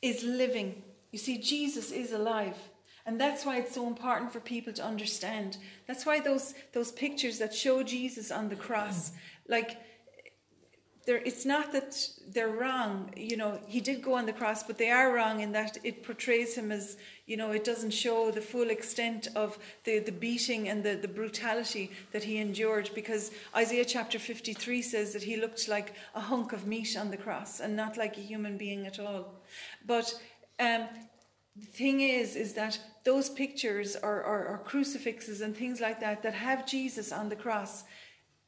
[0.00, 2.56] is living you see, Jesus is alive.
[3.06, 5.58] And that's why it's so important for people to understand.
[5.86, 9.12] That's why those, those pictures that show Jesus on the cross,
[9.48, 9.78] like
[11.06, 11.96] it's not that
[12.28, 13.12] they're wrong.
[13.16, 16.02] You know, he did go on the cross, but they are wrong in that it
[16.02, 16.96] portrays him as,
[17.26, 21.06] you know, it doesn't show the full extent of the, the beating and the, the
[21.06, 26.52] brutality that he endured because Isaiah chapter 53 says that he looked like a hunk
[26.52, 29.32] of meat on the cross and not like a human being at all.
[29.86, 30.12] But
[30.58, 30.86] um,
[31.56, 36.22] the thing is, is that those pictures or, or, or crucifixes and things like that
[36.22, 37.84] that have Jesus on the cross,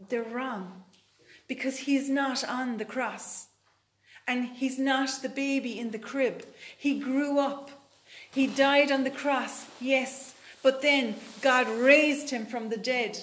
[0.09, 0.85] they're wrong
[1.49, 3.47] because he's not on the cross.
[4.27, 6.45] And he's not the baby in the crib.
[6.77, 7.71] He grew up.
[8.31, 13.19] He died on the cross, yes, but then God raised him from the dead.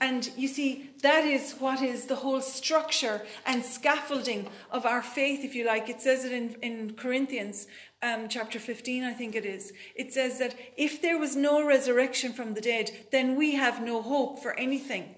[0.00, 5.44] And you see, that is what is the whole structure and scaffolding of our faith,
[5.44, 5.90] if you like.
[5.90, 7.66] It says it in, in Corinthians
[8.02, 9.74] um, chapter 15, I think it is.
[9.94, 14.00] It says that if there was no resurrection from the dead, then we have no
[14.00, 15.14] hope for anything.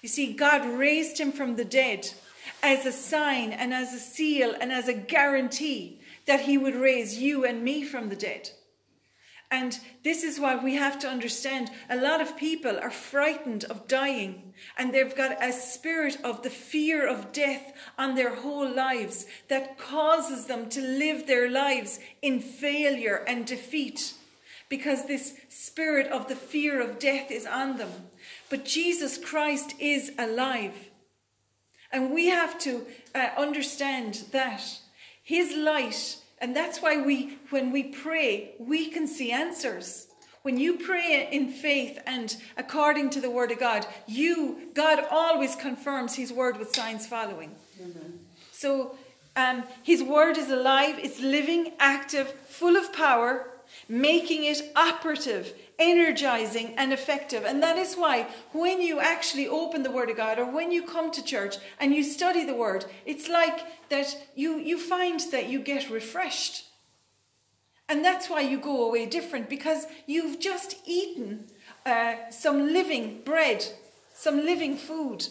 [0.00, 2.08] You see, God raised him from the dead
[2.62, 7.18] as a sign and as a seal and as a guarantee that he would raise
[7.18, 8.50] you and me from the dead.
[9.50, 13.86] And this is why we have to understand a lot of people are frightened of
[13.86, 19.26] dying and they've got a spirit of the fear of death on their whole lives
[19.48, 24.14] that causes them to live their lives in failure and defeat
[24.68, 27.90] because this spirit of the fear of death is on them.
[28.50, 30.90] But Jesus Christ is alive.
[31.92, 32.84] And we have to
[33.14, 34.62] uh, understand that
[35.22, 40.08] his light, and that's why we, when we pray, we can see answers.
[40.42, 45.56] When you pray in faith and according to the word of God, you, God always
[45.56, 47.54] confirms his word with signs following.
[47.80, 48.20] Amen.
[48.52, 48.96] So
[49.34, 53.50] um, his word is alive, it's living, active, full of power,
[53.88, 57.44] making it operative energizing and effective.
[57.44, 60.82] And that is why when you actually open the Word of God or when you
[60.82, 65.48] come to church and you study the Word, it's like that you, you find that
[65.48, 66.66] you get refreshed.
[67.88, 71.46] And that's why you go away different because you've just eaten
[71.84, 73.64] uh, some living bread,
[74.14, 75.26] some living food.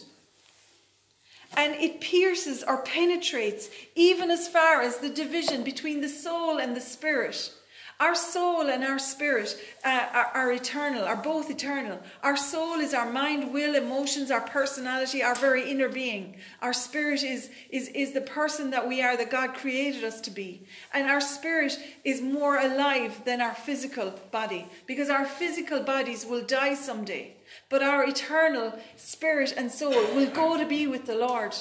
[1.56, 6.74] And it pierces or penetrates even as far as the division between the soul and
[6.74, 7.52] the spirit.
[7.98, 11.98] Our soul and our spirit uh, are, are, eternal, are both eternal.
[12.22, 16.36] Our soul is our mind, will, emotions, our personality, our very inner being.
[16.60, 20.30] Our spirit is, is, is the person that we are, that God created us to
[20.30, 20.66] be.
[20.92, 26.42] And our spirit is more alive than our physical body because our physical bodies will
[26.42, 27.34] die someday.
[27.70, 31.56] But our eternal spirit and soul will go to be with the Lord.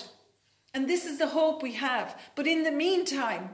[0.73, 2.19] And this is the hope we have.
[2.35, 3.51] But in the meantime,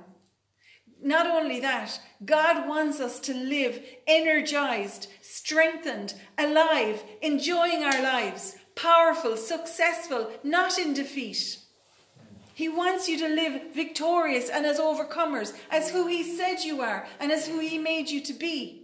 [1.04, 9.38] not only that, God wants us to live energized, strengthened, alive, enjoying our lives, powerful,
[9.38, 11.58] successful, not in defeat.
[12.54, 17.08] He wants you to live victorious and as overcomers, as who He said you are
[17.20, 18.82] and as who He made you to be.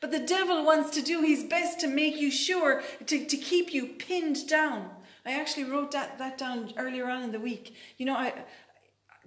[0.00, 3.74] But the devil wants to do his best to make you sure, to, to keep
[3.74, 4.90] you pinned down.
[5.26, 7.74] I actually wrote that, that down earlier on in the week.
[7.98, 8.32] You know, I,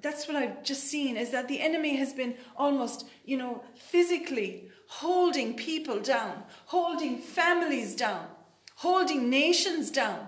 [0.04, 4.70] that's what I've just seen is that the enemy has been almost, you know, physically
[4.88, 8.28] holding people down, holding families down,
[8.76, 10.28] holding nations down.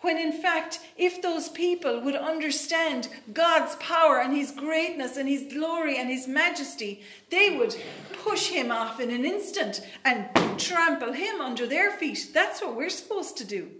[0.00, 5.52] When in fact, if those people would understand God's power and His greatness and His
[5.52, 7.76] glory and His majesty, they would
[8.24, 10.28] push Him off in an instant and
[10.58, 12.30] trample Him under their feet.
[12.34, 13.70] That's what we're supposed to do.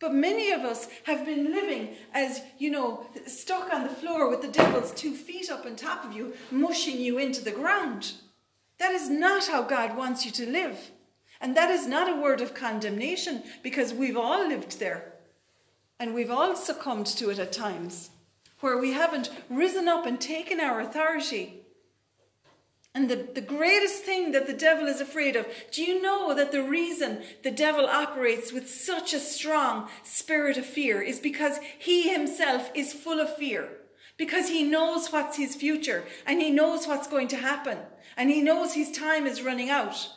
[0.00, 4.40] But many of us have been living as, you know, stuck on the floor with
[4.40, 8.12] the devil's two feet up on top of you, mushing you into the ground.
[8.78, 10.90] That is not how God wants you to live.
[11.42, 15.12] And that is not a word of condemnation because we've all lived there.
[15.98, 18.08] And we've all succumbed to it at times
[18.60, 21.59] where we haven't risen up and taken our authority
[22.92, 26.50] and the, the greatest thing that the devil is afraid of, do you know that
[26.50, 32.12] the reason the devil operates with such a strong spirit of fear is because he
[32.12, 33.68] himself is full of fear?
[34.16, 37.78] Because he knows what's his future and he knows what's going to happen
[38.16, 40.08] and he knows his time is running out.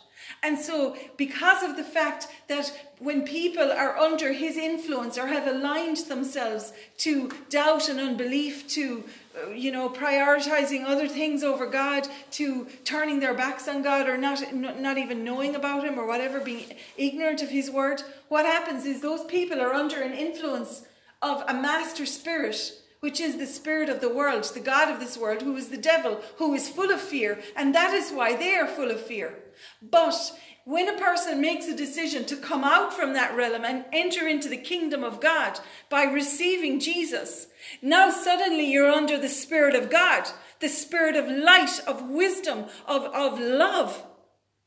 [0.42, 5.46] And so, because of the fact that when people are under his influence or have
[5.46, 9.04] aligned themselves to doubt and unbelief, to
[9.36, 14.18] uh, you know, prioritizing other things over God, to turning their backs on God, or
[14.18, 18.86] not, not even knowing about Him, or whatever, being ignorant of His word, what happens
[18.86, 20.84] is those people are under an influence
[21.22, 25.18] of a master spirit, which is the spirit of the world, the God of this
[25.18, 28.56] world, who is the devil, who is full of fear, and that is why they
[28.56, 29.34] are full of fear.
[29.82, 30.32] But
[30.66, 34.48] when a person makes a decision to come out from that realm and enter into
[34.48, 35.60] the kingdom of God
[35.90, 37.48] by receiving Jesus,
[37.82, 40.30] now suddenly you're under the Spirit of God,
[40.62, 44.04] the Spirit of light, of wisdom, of, of love.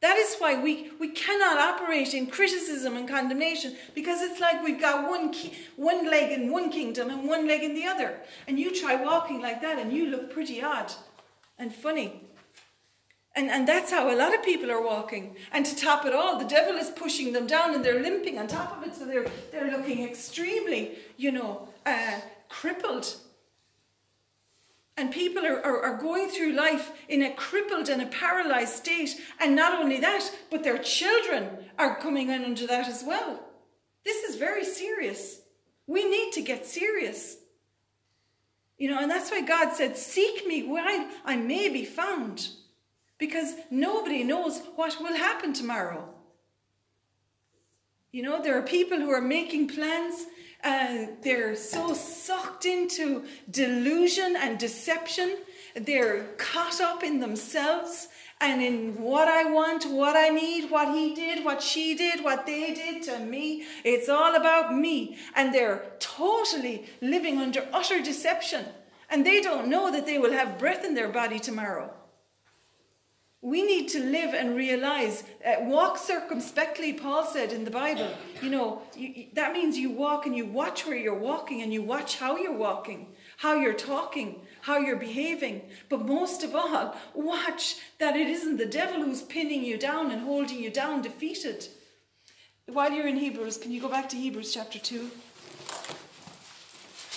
[0.03, 4.81] That is why we, we cannot operate in criticism and condemnation because it's like we've
[4.81, 8.21] got one, ki- one leg in one kingdom and one leg in the other.
[8.47, 10.93] And you try walking like that and you look pretty odd
[11.59, 12.26] and funny.
[13.37, 15.37] And, and that's how a lot of people are walking.
[15.53, 18.47] And to top it all, the devil is pushing them down and they're limping on
[18.47, 18.95] top of it.
[18.95, 23.15] So they're, they're looking extremely, you know, uh, crippled.
[24.97, 29.21] And people are, are, are going through life in a crippled and a paralyzed state.
[29.39, 33.41] And not only that, but their children are coming in under that as well.
[34.03, 35.43] This is very serious.
[35.87, 37.37] We need to get serious.
[38.79, 42.49] You know, and that's why God said, Seek me while I may be found.
[43.19, 46.09] Because nobody knows what will happen tomorrow.
[48.13, 50.27] You know, there are people who are making plans.
[50.63, 55.37] Uh, they're so sucked into delusion and deception.
[55.75, 58.09] They're caught up in themselves
[58.41, 62.45] and in what I want, what I need, what he did, what she did, what
[62.45, 63.65] they did to me.
[63.83, 65.17] It's all about me.
[65.35, 68.67] And they're totally living under utter deception.
[69.09, 71.95] And they don't know that they will have breath in their body tomorrow.
[73.47, 78.11] We need to live and realize, uh, walk circumspectly, Paul said in the Bible.
[78.43, 81.81] You know, you, that means you walk and you watch where you're walking and you
[81.81, 85.63] watch how you're walking, how you're talking, how you're behaving.
[85.89, 90.23] But most of all, watch that it isn't the devil who's pinning you down and
[90.23, 91.69] holding you down, defeated.
[92.67, 95.09] While you're in Hebrews, can you go back to Hebrews chapter 2?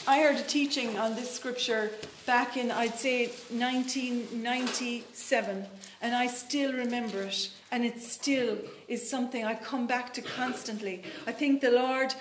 [0.08, 1.92] I heard a teaching on this scripture
[2.26, 5.66] back in, I'd say, 1997,
[6.02, 11.04] and I still remember it, and it still is something I come back to constantly.
[11.28, 12.14] I think the Lord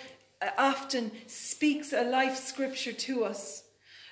[0.43, 3.63] uh, often speaks a life scripture to us,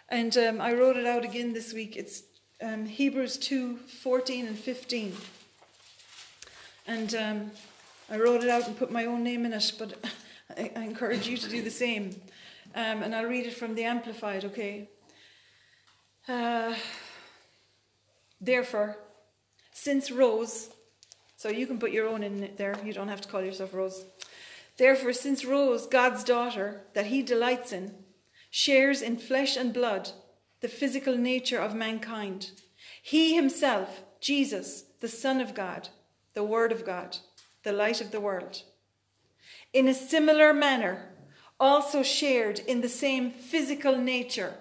[0.09, 1.97] and um, I wrote it out again this week.
[1.97, 2.23] It's
[2.62, 5.12] um, Hebrews 2 14 and 15.
[6.87, 7.51] And um,
[8.11, 9.95] I wrote it out and put my own name in it, but
[10.57, 12.14] I, I encourage you to do the same.
[12.77, 14.89] Um, and I'll read it from the Amplified, okay?
[16.29, 16.74] Uh,
[18.41, 18.99] Therefore,
[19.72, 20.70] since Rose,
[21.37, 24.05] so you can put your own in there, you don't have to call yourself Rose.
[24.77, 27.95] Therefore, since Rose, God's daughter, that he delights in,
[28.51, 30.11] shares in flesh and blood
[30.61, 32.51] the physical nature of mankind,
[33.03, 35.89] he himself, Jesus, the Son of God,
[36.35, 37.18] the Word of God,
[37.62, 38.62] the light of the world,
[39.72, 41.16] in a similar manner,
[41.59, 44.55] also shared in the same physical nature,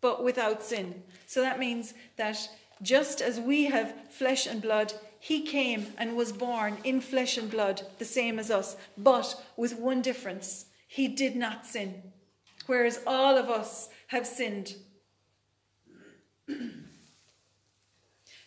[0.00, 1.02] but without sin.
[1.26, 2.48] So that means that
[2.82, 7.50] just as we have flesh and blood, he came and was born in flesh and
[7.50, 10.66] blood, the same as us, but with one difference.
[10.88, 12.02] He did not sin,
[12.66, 14.74] whereas all of us have sinned.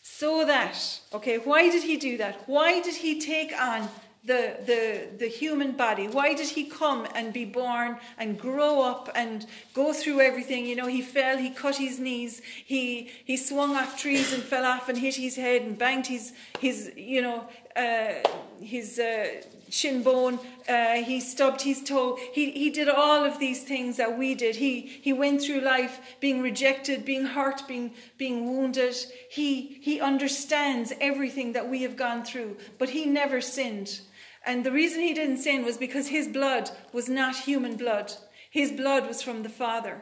[0.01, 2.43] so that, okay, why did he do that?
[2.45, 3.89] Why did he take on
[4.25, 6.07] the, the, the human body?
[6.07, 10.65] Why did he come and be born and grow up and go through everything?
[10.65, 14.65] You know, he fell, he cut his knees, he, he swung off trees and fell
[14.65, 18.13] off and hit his head and banged his, his you know, uh,
[18.61, 19.27] his uh,
[19.69, 22.17] shin bone, uh, he stubbed his toe.
[22.33, 24.55] He, he did all of these things that we did.
[24.55, 28.95] He, he went through life being rejected, being hurt, being, being wounded.
[29.29, 33.99] He, he understands everything that we have gone through, but he never sinned.
[34.45, 38.13] And the reason he didn't sin was because his blood was not human blood.
[38.49, 40.01] His blood was from the Father.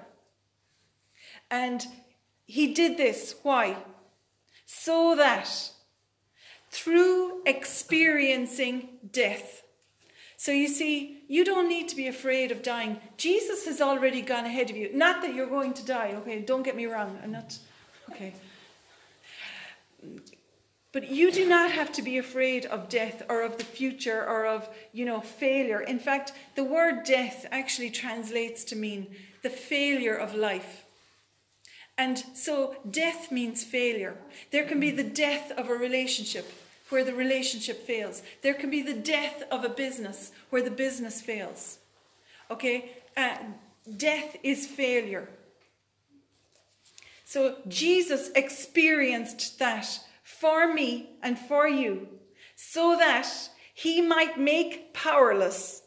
[1.50, 1.86] And
[2.46, 3.36] he did this.
[3.44, 3.78] Why?
[4.66, 5.72] So that
[6.70, 9.64] through experiencing death.
[10.36, 13.00] So you see, you don't need to be afraid of dying.
[13.16, 14.90] Jesus has already gone ahead of you.
[14.94, 16.42] Not that you're going to die, okay?
[16.42, 17.18] Don't get me wrong.
[17.24, 17.58] I'm not,
[18.12, 18.34] okay.
[20.94, 24.46] But you do not have to be afraid of death or of the future or
[24.46, 25.82] of, you know, failure.
[25.82, 29.08] In fact, the word death actually translates to mean
[29.42, 30.86] the failure of life.
[31.98, 34.16] And so death means failure.
[34.52, 36.52] There can be the death of a relationship
[36.90, 38.22] where the relationship fails.
[38.44, 41.80] There can be the death of a business where the business fails.
[42.52, 42.92] Okay?
[43.18, 43.38] Uh,
[43.98, 45.28] death is failure.
[47.26, 49.88] So Jesus experienced that
[50.44, 52.06] for me and for you,
[52.54, 53.26] so that
[53.74, 55.84] he might make powerless,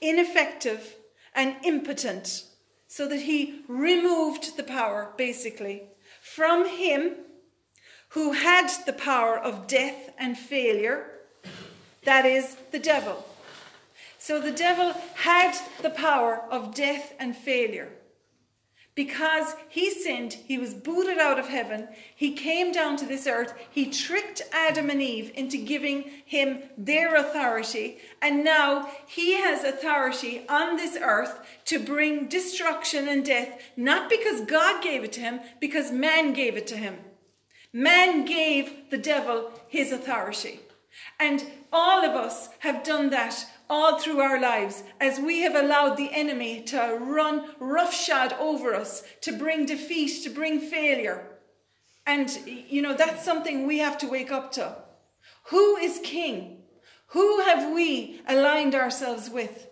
[0.00, 0.96] ineffective,
[1.36, 2.46] and impotent,
[2.88, 5.84] so that he removed the power, basically,
[6.20, 7.12] from him
[8.08, 11.20] who had the power of death and failure,
[12.02, 13.24] That is the devil.
[14.18, 17.92] So the devil had the power of death and failure.
[18.94, 21.88] Because he sinned, he was booted out of heaven.
[22.14, 23.52] He came down to this earth.
[23.70, 27.98] He tricked Adam and Eve into giving him their authority.
[28.22, 34.42] And now he has authority on this earth to bring destruction and death, not because
[34.42, 36.98] God gave it to him, because man gave it to him.
[37.72, 40.60] Man gave the devil his authority.
[41.18, 45.96] And all of us have done that all through our lives as we have allowed
[45.96, 51.26] the enemy to run roughshod over us, to bring defeat, to bring failure.
[52.06, 54.76] And, you know, that's something we have to wake up to.
[55.44, 56.62] Who is king?
[57.08, 59.68] Who have we aligned ourselves with?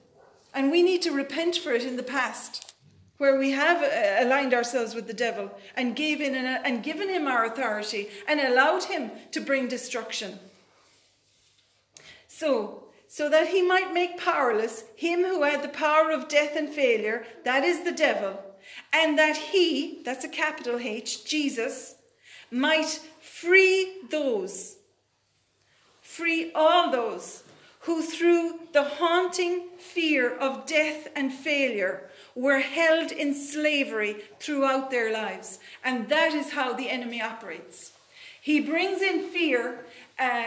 [0.54, 2.74] And we need to repent for it in the past,
[3.18, 7.26] where we have uh, aligned ourselves with the devil and gave in and given him
[7.26, 10.38] our authority and allowed him to bring destruction.
[12.28, 12.81] So,
[13.12, 17.26] so that he might make powerless him who had the power of death and failure,
[17.44, 18.42] that is the devil,
[18.90, 21.96] and that he, that's a capital H, Jesus,
[22.50, 24.76] might free those,
[26.00, 27.42] free all those
[27.80, 35.12] who through the haunting fear of death and failure were held in slavery throughout their
[35.12, 35.58] lives.
[35.84, 37.92] And that is how the enemy operates.
[38.40, 39.84] He brings in fear
[40.18, 40.44] uh,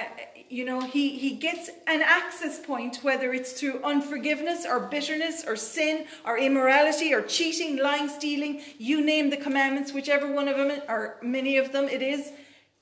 [0.50, 5.56] you know, he, he gets an access point, whether it's through unforgiveness or bitterness or
[5.56, 10.82] sin or immorality or cheating, lying, stealing, you name the commandments, whichever one of them
[10.88, 12.32] or many of them it is.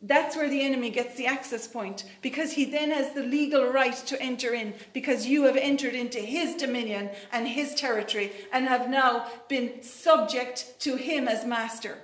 [0.06, 3.96] That's where the enemy gets the access point because he then has the legal right
[3.96, 8.90] to enter in because you have entered into his dominion and his territory and have
[8.90, 12.00] now been subject to him as master.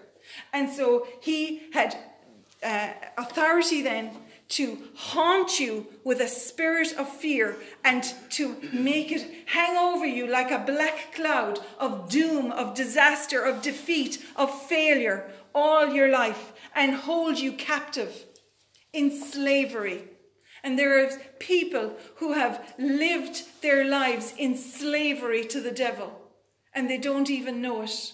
[0.54, 1.98] And so he had
[2.64, 4.12] uh, authority then
[4.50, 10.26] to haunt you with a spirit of fear and to make it hang over you
[10.28, 16.54] like a black cloud of doom, of disaster, of defeat, of failure all your life
[16.76, 18.26] and hold you captive
[18.94, 20.04] in slavery.
[20.64, 26.20] And there are people who have lived their lives in slavery to the devil
[26.74, 28.14] and they don't even know it.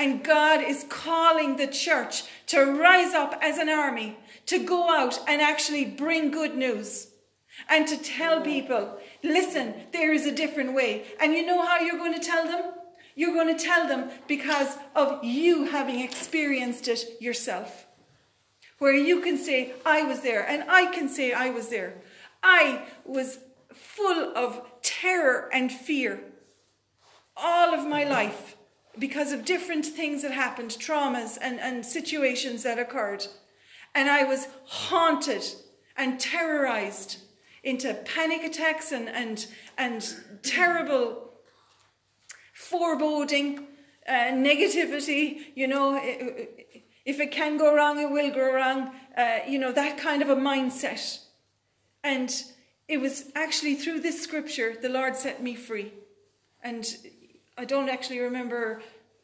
[0.00, 5.20] And God is calling the church to rise up as an army to go out
[5.28, 7.08] and actually bring good news
[7.68, 11.04] and to tell people, listen, there is a different way.
[11.20, 12.72] And you know how you're going to tell them?
[13.14, 17.86] You're going to tell them because of you having experienced it yourself.
[18.78, 22.00] Where you can say, I was there, and I can say, I was there.
[22.42, 23.40] I was
[23.74, 26.22] full of terror and fear
[27.36, 28.56] all of my life
[28.98, 33.24] because of different things that happened, traumas and, and situations that occurred.
[33.94, 35.44] And I was haunted
[35.96, 37.18] and terrorized
[37.62, 41.30] into panic attacks and, and, and terrible
[42.54, 43.66] foreboding,
[44.08, 45.40] uh, negativity.
[45.54, 46.00] You know,
[47.04, 48.92] if it can go wrong, it will go wrong.
[49.16, 51.20] Uh, you know, that kind of a mindset.
[52.02, 52.32] And
[52.88, 55.92] it was actually through this scripture the Lord set me free.
[56.62, 56.86] And
[57.60, 58.80] I don't actually remember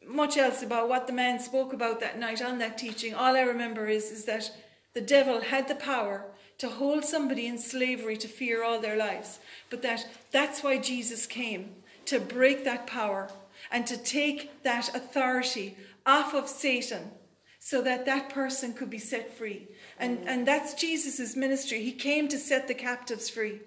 [0.07, 3.15] much else about what the man spoke about that night on that teaching.
[3.15, 4.51] All I remember is, is that
[4.93, 6.23] the devil had the power
[6.59, 9.39] to hold somebody in slavery to fear all their lives.
[9.71, 11.71] But that that's why Jesus came
[12.05, 13.31] to break that power
[13.71, 15.75] and to take that authority
[16.05, 17.09] off of Satan
[17.57, 19.67] so that that person could be set free.
[19.97, 20.27] And, mm.
[20.27, 21.83] and that's Jesus' ministry.
[21.83, 23.61] He came to set the captives free.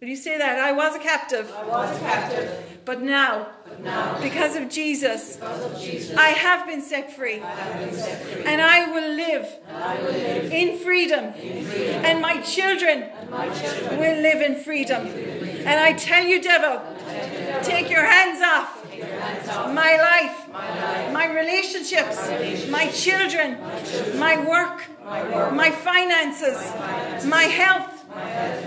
[0.00, 0.58] Will you say that?
[0.58, 1.50] I was a captive.
[1.56, 2.80] I was a captive.
[2.84, 7.40] But now, but now because of Jesus, because of Jesus, I have been set free.
[7.40, 8.44] I been set free.
[8.44, 11.32] And I will live, I will live in, freedom.
[11.34, 12.04] in freedom.
[12.04, 15.06] And my children, And my children will live in freedom.
[15.06, 16.82] And I tell you, devil,
[17.62, 18.84] take your hands off
[19.72, 23.58] my life, my relationships, my children,
[24.18, 24.84] my work,
[25.54, 26.58] my finances,
[27.24, 27.95] my health.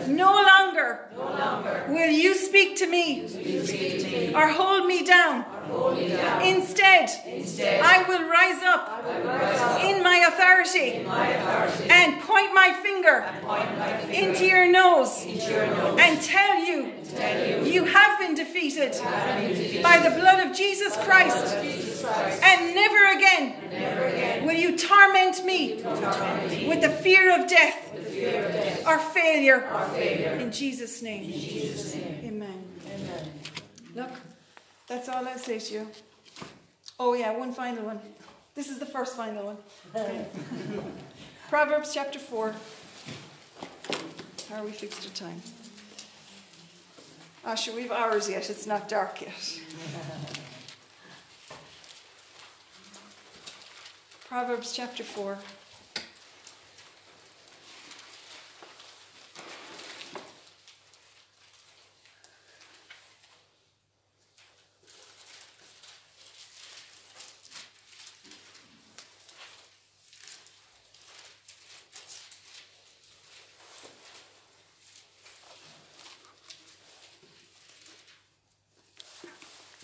[0.07, 0.99] No longer
[1.89, 4.33] will you speak to me.
[4.35, 5.45] Or hold me down.
[6.43, 7.09] Instead,
[7.83, 9.05] I will rise up
[9.83, 11.05] in my authority
[11.89, 13.25] and point my finger
[14.11, 16.91] into your nose and tell you
[17.63, 18.93] you have been defeated
[19.83, 21.55] by the blood of Jesus Christ.
[22.43, 25.75] And never again will you torment me
[26.67, 27.88] with the fear of death
[28.85, 29.67] or failure.
[30.39, 31.31] In Jesus' name.
[32.25, 32.63] Amen.
[33.95, 34.11] Look,
[34.87, 35.87] that's all I'll say to you.
[36.99, 37.99] Oh, yeah, one final one.
[38.55, 39.57] This is the first final one.
[39.95, 40.25] Okay.
[41.49, 42.53] Proverbs chapter 4.
[44.49, 45.41] How are we fixed to time?
[47.45, 48.49] Ah, sure, we've hours yet.
[48.49, 49.59] It's not dark yet.
[54.27, 55.37] Proverbs chapter 4.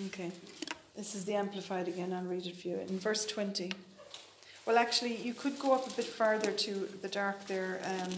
[0.08, 0.30] Okay,
[0.98, 2.14] this the Amplified again.
[2.14, 2.80] I'll read it for you.
[2.88, 3.72] In verse 20.
[4.66, 7.80] Well, actually, you could go up a bit further to the dark there.
[7.84, 8.12] Um,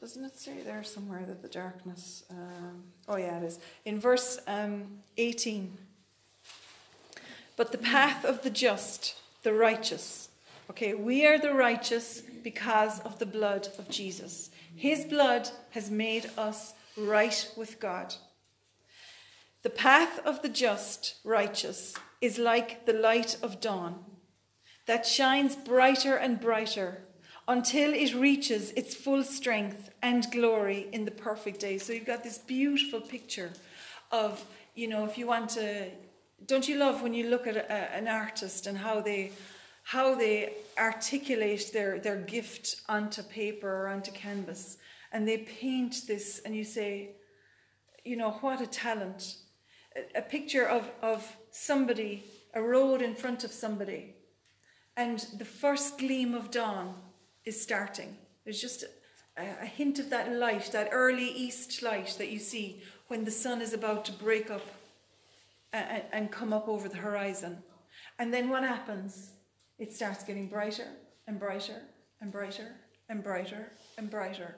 [0.00, 2.24] doesn't it say there somewhere that the darkness.
[2.30, 3.58] Um, oh, yeah, it is.
[3.84, 4.84] In verse um,
[5.16, 5.76] 18.
[7.56, 10.28] But the path of the just, the righteous.
[10.70, 14.50] Okay, we are the righteous because of the blood of Jesus.
[14.74, 18.14] His blood has made us right with God.
[19.62, 24.04] The path of the just, righteous, is like the light of dawn
[24.86, 27.02] that shines brighter and brighter
[27.46, 31.78] until it reaches its full strength and glory in the perfect day.
[31.78, 33.52] So you've got this beautiful picture
[34.10, 34.44] of,
[34.74, 35.90] you know, if you want to,
[36.46, 39.32] don't you love when you look at a, an artist and how they
[39.82, 44.78] how they articulate their, their gift onto paper or onto canvas
[45.12, 47.10] and they paint this and you say,
[48.04, 49.36] you know, what a talent.
[49.94, 54.16] A, a picture of, of somebody, a road in front of somebody,
[54.96, 56.94] and the first gleam of dawn
[57.44, 58.16] is starting.
[58.44, 58.84] There's just
[59.36, 63.30] a, a hint of that light, that early east light that you see when the
[63.30, 64.66] sun is about to break up
[65.72, 67.62] and, and come up over the horizon.
[68.18, 69.32] And then what happens?
[69.82, 70.86] It starts getting brighter
[71.26, 71.82] and brighter
[72.20, 72.68] and brighter
[73.08, 74.54] and brighter and brighter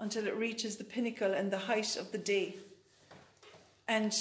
[0.00, 2.56] until it reaches the pinnacle and the height of the day.
[3.86, 4.12] And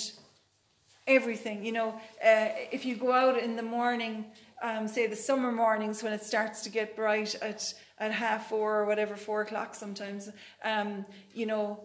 [1.08, 4.26] everything, you know, uh, if you go out in the morning,
[4.62, 8.80] um, say the summer mornings when it starts to get bright at, at half four
[8.80, 10.30] or whatever, four o'clock sometimes,
[10.64, 11.04] um,
[11.34, 11.80] you know,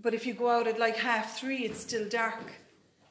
[0.00, 2.50] but if you go out at like half three, it's still dark.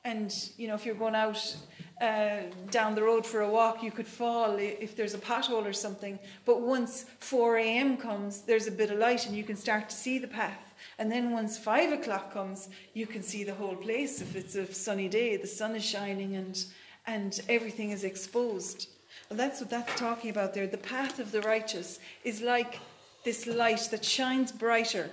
[0.04, 1.56] And, you know, if you're going out
[2.02, 2.42] uh,
[2.72, 6.20] down the road for a walk, you could fall if there's a pothole or something.
[6.44, 7.98] But once 4 a.m.
[7.98, 10.74] comes, there's a bit of light and you can start to see the path.
[11.00, 14.22] And then once 5 o'clock comes, you can see the whole place.
[14.22, 16.64] If it's a sunny day, the sun is shining and,
[17.08, 18.90] and everything is exposed.
[19.30, 20.68] Well, that's what that's talking about there.
[20.68, 22.80] The path of the righteous is like
[23.24, 25.10] this light that shines brighter.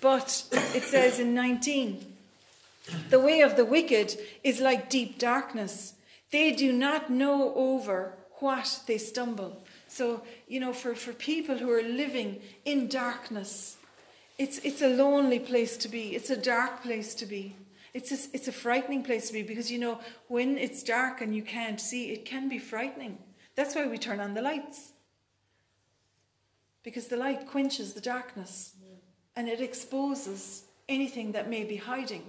[0.00, 2.15] But it says in 19,
[3.10, 5.94] the way of the wicked is like deep darkness.
[6.30, 9.64] They do not know over what they stumble.
[9.88, 13.76] So, you know, for, for people who are living in darkness,
[14.38, 16.14] it's, it's a lonely place to be.
[16.14, 17.56] It's a dark place to be.
[17.94, 21.34] It's a, it's a frightening place to be because, you know, when it's dark and
[21.34, 23.18] you can't see, it can be frightening.
[23.54, 24.92] That's why we turn on the lights.
[26.82, 28.74] Because the light quenches the darkness
[29.34, 32.24] and it exposes anything that may be hiding.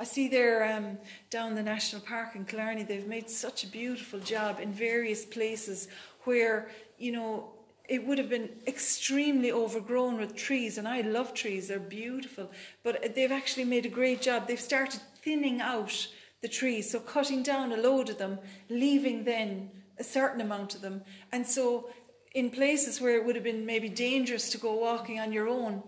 [0.00, 0.96] I see there um,
[1.28, 5.88] down the national park in Killarney, they've made such a beautiful job in various places
[6.24, 7.50] where, you know,
[7.86, 12.50] it would have been extremely overgrown with trees, and I love trees, they're beautiful.
[12.82, 14.48] But they've actually made a great job.
[14.48, 16.08] They've started thinning out
[16.40, 18.38] the trees, so cutting down a load of them,
[18.70, 21.02] leaving then a certain amount of them.
[21.30, 21.90] And so,
[22.32, 25.82] in places where it would have been maybe dangerous to go walking on your own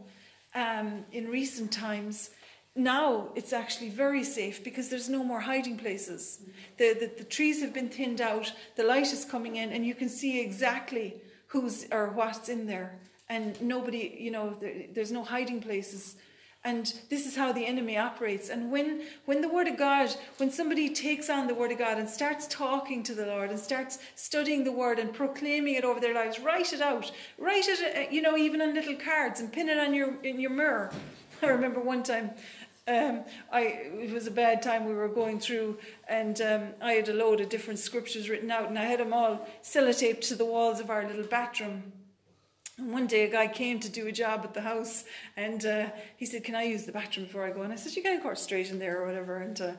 [0.55, 2.29] um, in recent times,
[2.75, 6.41] now it's actually very safe because there's no more hiding places.
[6.79, 9.95] The, the, the, trees have been thinned out, the light is coming in, and you
[9.95, 12.99] can see exactly who's or what's in there.
[13.29, 16.17] And nobody, you know, there, there's no hiding places.
[16.65, 18.49] And this is how the enemy operates.
[18.49, 21.99] And when, when the Word of God, when somebody takes on the Word of God
[21.99, 25.99] and starts talking to the Lord and starts studying the Word and proclaiming it over
[25.99, 27.11] their lives, write it out.
[27.37, 30.39] Write it, uh, you know, even on little cards and pin it on your in
[30.39, 30.93] your mirror.
[31.43, 32.31] I remember one time
[32.89, 33.63] um, I,
[34.01, 35.79] it was a bad time we were going through,
[36.09, 39.13] and um, I had a load of different scriptures written out, and I had them
[39.13, 41.93] all sellotaped to the walls of our little bathroom.
[42.79, 45.05] And one day, a guy came to do a job at the house,
[45.37, 47.95] and uh, he said, "Can I use the bathroom before I go?" And I said,
[47.95, 49.73] "You can, of course, straight in there or whatever." And uh,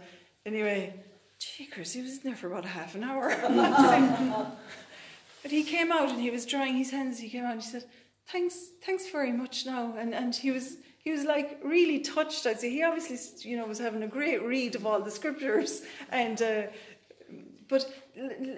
[0.45, 0.93] anyway,
[1.39, 3.30] cheekers, he was in there for about a half an hour.
[5.43, 7.19] but he came out and he was drying his hands.
[7.19, 7.84] He came out and he said,
[8.30, 12.45] "Thanks, thanks very much." Now, and and he was he was like really touched.
[12.45, 15.81] I'd say he obviously, you know, was having a great read of all the scriptures,
[16.09, 16.63] and uh,
[17.67, 17.93] But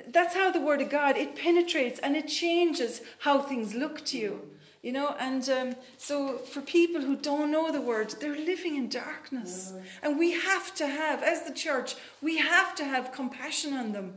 [0.09, 4.17] that's how the Word of God it penetrates and it changes how things look to
[4.17, 4.41] you.
[4.81, 8.87] You know, and um, so for people who don't know the word, they're living in
[8.87, 9.73] darkness.
[10.03, 14.13] And we have to have, as the church, we have to have compassion on them,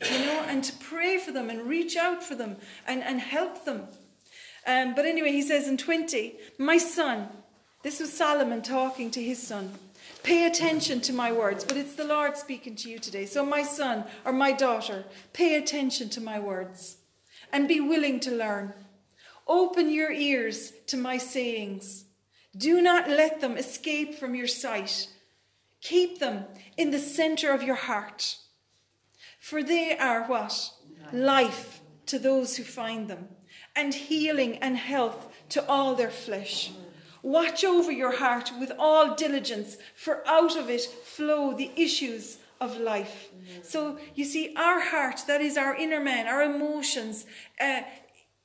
[0.00, 2.54] you know, and to pray for them and reach out for them
[2.86, 3.88] and, and help them.
[4.64, 7.28] Um, but anyway, he says in 20, My son,
[7.82, 9.72] this was Solomon talking to his son.
[10.22, 13.26] Pay attention to my words, but it's the Lord speaking to you today.
[13.26, 16.98] So, my son or my daughter, pay attention to my words
[17.52, 18.72] and be willing to learn.
[19.48, 22.04] Open your ears to my sayings.
[22.56, 25.08] Do not let them escape from your sight.
[25.80, 26.44] Keep them
[26.76, 28.36] in the center of your heart.
[29.40, 30.70] For they are what?
[31.12, 33.28] Life to those who find them,
[33.74, 36.70] and healing and health to all their flesh.
[37.22, 42.78] Watch over your heart with all diligence, for out of it flow the issues of
[42.78, 43.30] life.
[43.62, 47.26] So you see, our heart, that is our inner man, our emotions,
[47.60, 47.82] uh,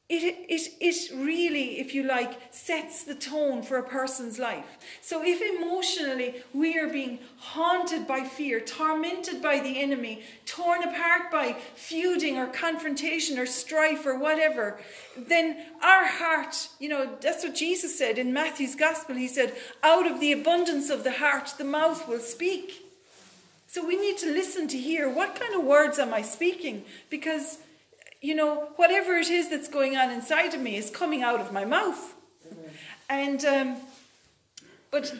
[0.09, 4.63] it, it, it really, if you like, sets the tone for a person's life.
[5.01, 11.29] So if emotionally we are being haunted by fear, tormented by the enemy, torn apart
[11.29, 14.79] by feuding or confrontation or strife or whatever,
[15.17, 19.15] then our heart, you know, that's what Jesus said in Matthew's gospel.
[19.15, 22.85] He said, out of the abundance of the heart, the mouth will speak.
[23.67, 26.85] So we need to listen to hear what kind of words am I speaking?
[27.09, 27.57] Because
[28.21, 31.51] you know, whatever it is that's going on inside of me is coming out of
[31.51, 32.15] my mouth.
[33.09, 33.77] And, um,
[34.91, 35.15] but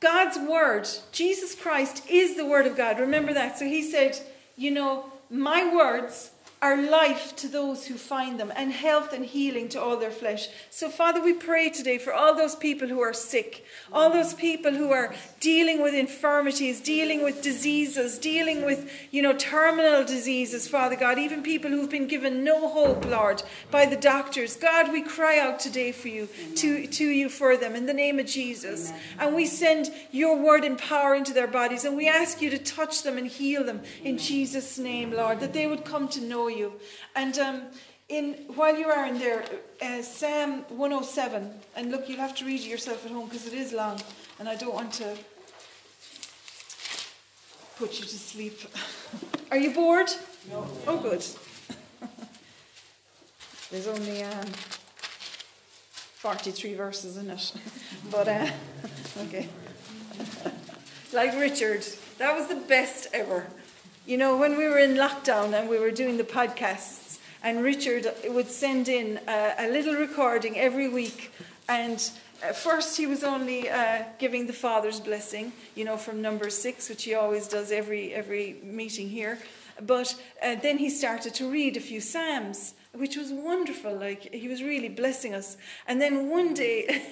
[0.00, 3.00] God's word, Jesus Christ is the word of God.
[3.00, 3.58] Remember that.
[3.58, 4.18] So he said,
[4.56, 6.30] you know, my words
[6.60, 10.48] are life to those who find them and health and healing to all their flesh.
[10.70, 14.72] So, Father, we pray today for all those people who are sick, all those people
[14.72, 20.96] who are dealing with infirmities, dealing with diseases, dealing with, you know, terminal diseases, Father
[20.96, 23.40] God, even people who've been given no hope, Lord,
[23.70, 24.56] by the doctors.
[24.56, 28.18] God, we cry out today for you, to, to you for them in the name
[28.18, 28.92] of Jesus.
[29.20, 32.58] And we send your word and power into their bodies and we ask you to
[32.58, 36.47] touch them and heal them in Jesus' name, Lord, that they would come to know
[36.50, 36.72] you.
[37.14, 37.62] And um,
[38.08, 39.44] in while you are in there,
[39.82, 43.52] uh, Psalm 107, and look, you'll have to read it yourself at home because it
[43.52, 44.00] is long,
[44.38, 45.16] and I don't want to
[47.76, 48.60] put you to sleep.
[49.50, 50.10] Are you bored?
[50.50, 50.66] No.
[50.86, 51.24] Oh, good.
[53.70, 54.46] There's only um,
[56.16, 57.52] 43 verses in it,
[58.10, 58.48] but uh,
[59.26, 59.48] okay.
[61.12, 63.46] like Richard, that was the best ever.
[64.08, 68.06] You know, when we were in lockdown and we were doing the podcasts, and Richard
[68.24, 71.30] would send in a, a little recording every week.
[71.68, 72.10] And
[72.42, 76.88] at first, he was only uh, giving the Father's blessing, you know, from number six,
[76.88, 79.40] which he always does every, every meeting here.
[79.86, 83.94] But uh, then he started to read a few Psalms, which was wonderful.
[83.94, 85.58] Like, he was really blessing us.
[85.86, 87.02] And then one day,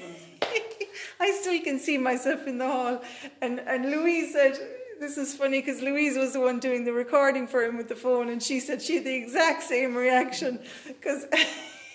[1.20, 3.02] I still can see myself in the hall,
[3.42, 4.58] and, and Louise said,
[5.00, 7.96] this is funny because Louise was the one doing the recording for him with the
[7.96, 11.26] phone, and she said she had the exact same reaction because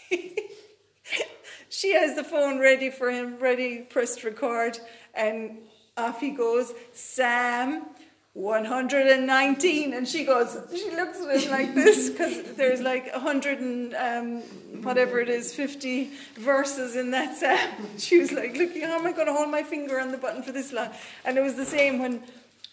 [1.70, 4.78] she has the phone ready for him, ready, pressed record,
[5.14, 5.58] and
[5.98, 6.74] off he goes.
[6.94, 7.86] Psalm,
[8.34, 13.94] 119, and she goes, she looks at it like this because there's like 100 and
[13.96, 14.42] um,
[14.84, 17.88] whatever it is, 50 verses in that Psalm.
[17.98, 20.44] She was like, look, how am I going to hold my finger on the button
[20.44, 20.90] for this long?
[21.26, 22.24] And it was the same when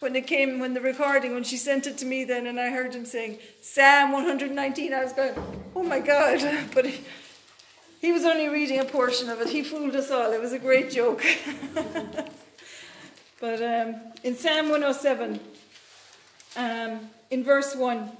[0.00, 2.70] when it came when the recording when she sent it to me then and I
[2.70, 5.34] heard him saying Psalm 119 I was going
[5.74, 6.40] oh my god.
[6.74, 7.00] But he,
[8.00, 9.48] he was only reading a portion of it.
[9.48, 10.32] He fooled us all.
[10.32, 11.24] It was a great joke.
[13.40, 13.94] But um,
[14.24, 15.38] in Psalm 107
[16.56, 16.98] um,
[17.30, 18.10] in verse 1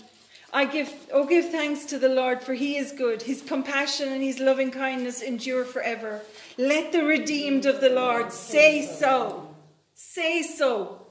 [0.52, 3.22] I give oh give thanks to the Lord for he is good.
[3.22, 6.22] His compassion and his loving kindness endure forever.
[6.56, 9.54] Let the redeemed of the Lord say so.
[9.94, 11.07] Say so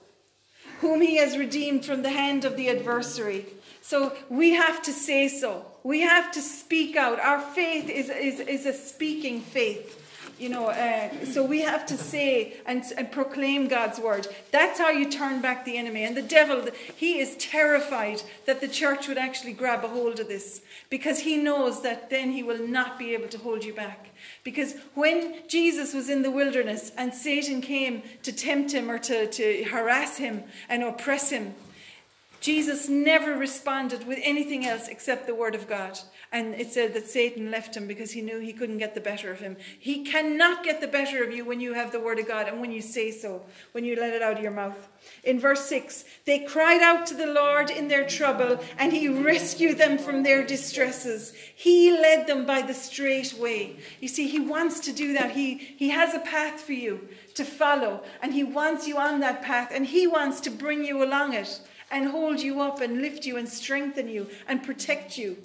[0.82, 3.45] whom he has redeemed from the hand of the adversary.
[3.82, 5.66] So we have to say so.
[5.84, 7.20] We have to speak out.
[7.20, 9.97] Our faith is, is, is a speaking faith.
[10.39, 14.27] You know, uh, so we have to say and, and proclaim God's word.
[14.51, 16.03] That's how you turn back the enemy.
[16.03, 20.27] And the devil, he is terrified that the church would actually grab a hold of
[20.27, 24.09] this because he knows that then he will not be able to hold you back.
[24.43, 29.27] Because when Jesus was in the wilderness and Satan came to tempt him or to,
[29.27, 31.55] to harass him and oppress him,
[32.39, 35.99] Jesus never responded with anything else except the word of God.
[36.31, 39.31] And it said that Satan left him because he knew he couldn't get the better
[39.31, 39.57] of him.
[39.80, 42.59] He cannot get the better of you when you have the word of God and
[42.59, 44.88] when you say so, when you let it out of your mouth.
[45.23, 49.77] In verse 6, they cried out to the Lord in their trouble, and he rescued
[49.77, 51.34] them from their distresses.
[51.55, 53.77] He led them by the straight way.
[54.01, 55.31] You see, he wants to do that.
[55.31, 59.41] He, he has a path for you to follow, and he wants you on that
[59.41, 61.61] path, and he wants to bring you along it
[61.91, 65.38] and hold you up and lift you and strengthen you and protect you.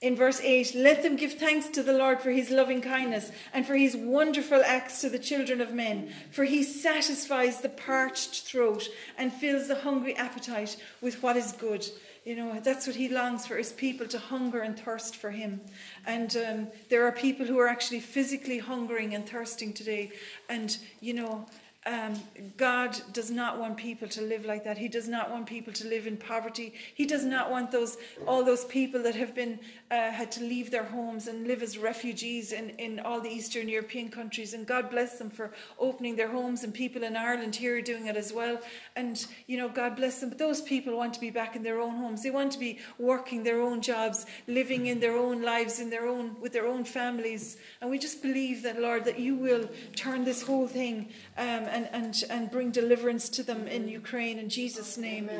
[0.00, 3.66] In verse 8, let them give thanks to the Lord for his loving kindness and
[3.66, 6.10] for his wonderful acts to the children of men.
[6.30, 11.84] For he satisfies the parched throat and fills the hungry appetite with what is good.
[12.24, 15.60] You know, that's what he longs for his people to hunger and thirst for him.
[16.06, 20.12] And um, there are people who are actually physically hungering and thirsting today.
[20.48, 21.46] And, you know,
[21.86, 22.14] um,
[22.56, 24.76] God does not want people to live like that.
[24.76, 26.74] He does not want people to live in poverty.
[26.94, 27.96] He does not want those
[28.26, 29.60] all those people that have been
[29.90, 33.68] uh, had to leave their homes and live as refugees in, in all the Eastern
[33.68, 34.54] European countries.
[34.54, 36.64] And God bless them for opening their homes.
[36.64, 38.58] And people in Ireland here are doing it as well.
[38.96, 40.30] And you know, God bless them.
[40.30, 42.24] But those people want to be back in their own homes.
[42.24, 46.08] They want to be working their own jobs, living in their own lives, in their
[46.08, 47.56] own with their own families.
[47.80, 51.08] And we just believe that Lord, that you will turn this whole thing.
[51.36, 55.30] Um, and, and, and bring deliverance to them in Ukraine in Jesus' name.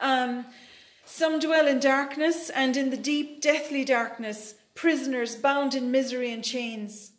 [0.00, 0.46] Um,
[1.04, 6.42] some dwell in darkness and in the deep, deathly darkness, prisoners bound in misery and
[6.42, 7.12] chains.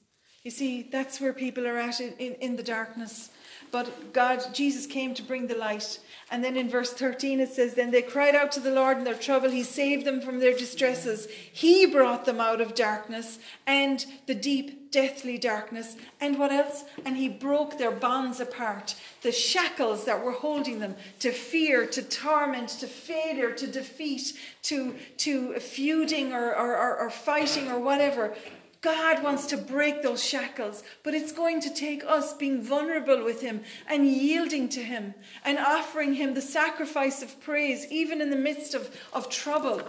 [0.44, 3.30] You see, that's where people are at in, in, in the darkness.
[3.72, 6.00] But God, Jesus came to bring the light.
[6.32, 9.04] And then in verse 13 it says, Then they cried out to the Lord in
[9.04, 9.50] their trouble.
[9.50, 11.28] He saved them from their distresses.
[11.52, 15.98] He brought them out of darkness and the deep, deathly darkness.
[16.22, 16.86] And what else?
[17.04, 18.96] And He broke their bonds apart.
[19.24, 24.96] The shackles that were holding them to fear, to torment, to failure, to defeat, to,
[25.18, 28.34] to feuding or, or, or, or fighting or whatever.
[28.80, 33.42] God wants to break those shackles, but it's going to take us being vulnerable with
[33.42, 35.14] Him and yielding to Him
[35.44, 39.82] and offering Him the sacrifice of praise, even in the midst of, of trouble.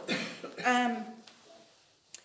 [0.65, 1.05] Um,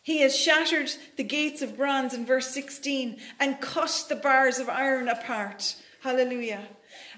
[0.01, 4.67] he has shattered the gates of bronze in verse 16 and cut the bars of
[4.67, 5.75] iron apart.
[6.01, 6.61] Hallelujah.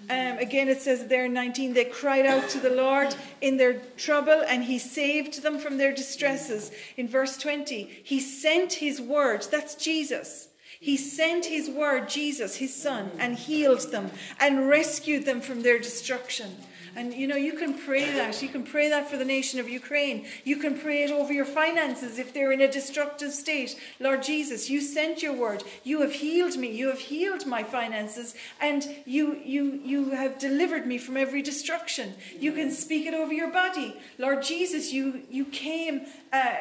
[0.10, 3.80] Um, again, it says there in 19, they cried out to the Lord in their
[3.95, 6.72] trouble and he saved them from their distresses.
[6.97, 10.49] In verse 20, he sent his word, that's Jesus.
[10.80, 14.11] He sent his word, Jesus, his son, and healed them
[14.41, 16.57] and rescued them from their destruction.
[16.95, 18.41] And you know, you can pray that.
[18.41, 20.26] You can pray that for the nation of Ukraine.
[20.44, 23.80] You can pray it over your finances if they're in a destructive state.
[23.99, 25.64] Lord Jesus, you sent your word.
[25.84, 26.72] You have healed me.
[26.72, 32.14] You have healed my finances and you you you have delivered me from every destruction.
[32.40, 33.95] You can speak it over your body.
[34.18, 36.56] Lord Jesus, you you came uh,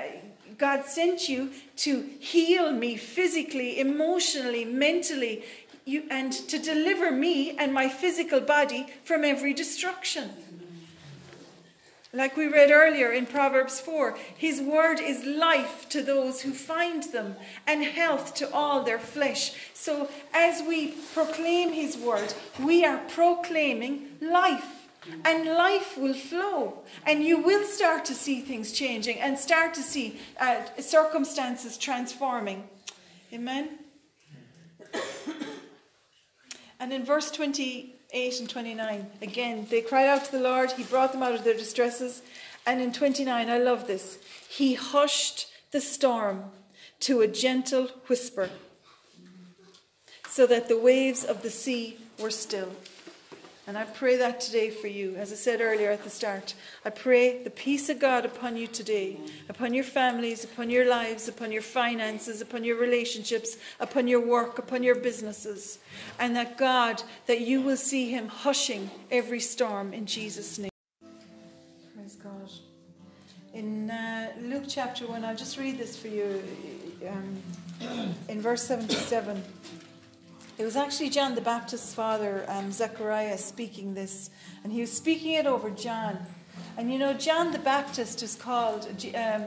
[0.58, 5.44] God sent you to heal me physically, emotionally, mentally
[5.84, 10.30] you, and to deliver me and my physical body from every destruction.
[12.14, 17.04] Like we read earlier in Proverbs 4, His word is life to those who find
[17.04, 17.36] them
[17.66, 19.54] and health to all their flesh.
[19.72, 24.80] So as we proclaim His word, we are proclaiming life.
[25.24, 29.82] And life will flow, and you will start to see things changing and start to
[29.82, 32.68] see uh, circumstances transforming.
[33.32, 33.78] Amen.
[36.82, 40.72] And in verse 28 and 29, again, they cried out to the Lord.
[40.72, 42.22] He brought them out of their distresses.
[42.66, 44.18] And in 29, I love this.
[44.48, 46.46] He hushed the storm
[46.98, 48.50] to a gentle whisper
[50.28, 52.72] so that the waves of the sea were still.
[53.68, 55.14] And I pray that today for you.
[55.14, 58.66] As I said earlier at the start, I pray the peace of God upon you
[58.66, 59.18] today,
[59.48, 64.58] upon your families, upon your lives, upon your finances, upon your relationships, upon your work,
[64.58, 65.78] upon your businesses.
[66.18, 70.70] And that God, that you will see Him hushing every storm in Jesus' name.
[71.94, 72.50] Praise God.
[73.54, 76.42] In uh, Luke chapter 1, I'll just read this for you.
[77.08, 79.40] Um, in verse 77.
[80.62, 84.30] It was actually John the Baptist's father, um, Zechariah, speaking this,
[84.62, 86.16] and he was speaking it over John.
[86.76, 88.86] And you know, John the Baptist is called.
[89.16, 89.46] Um,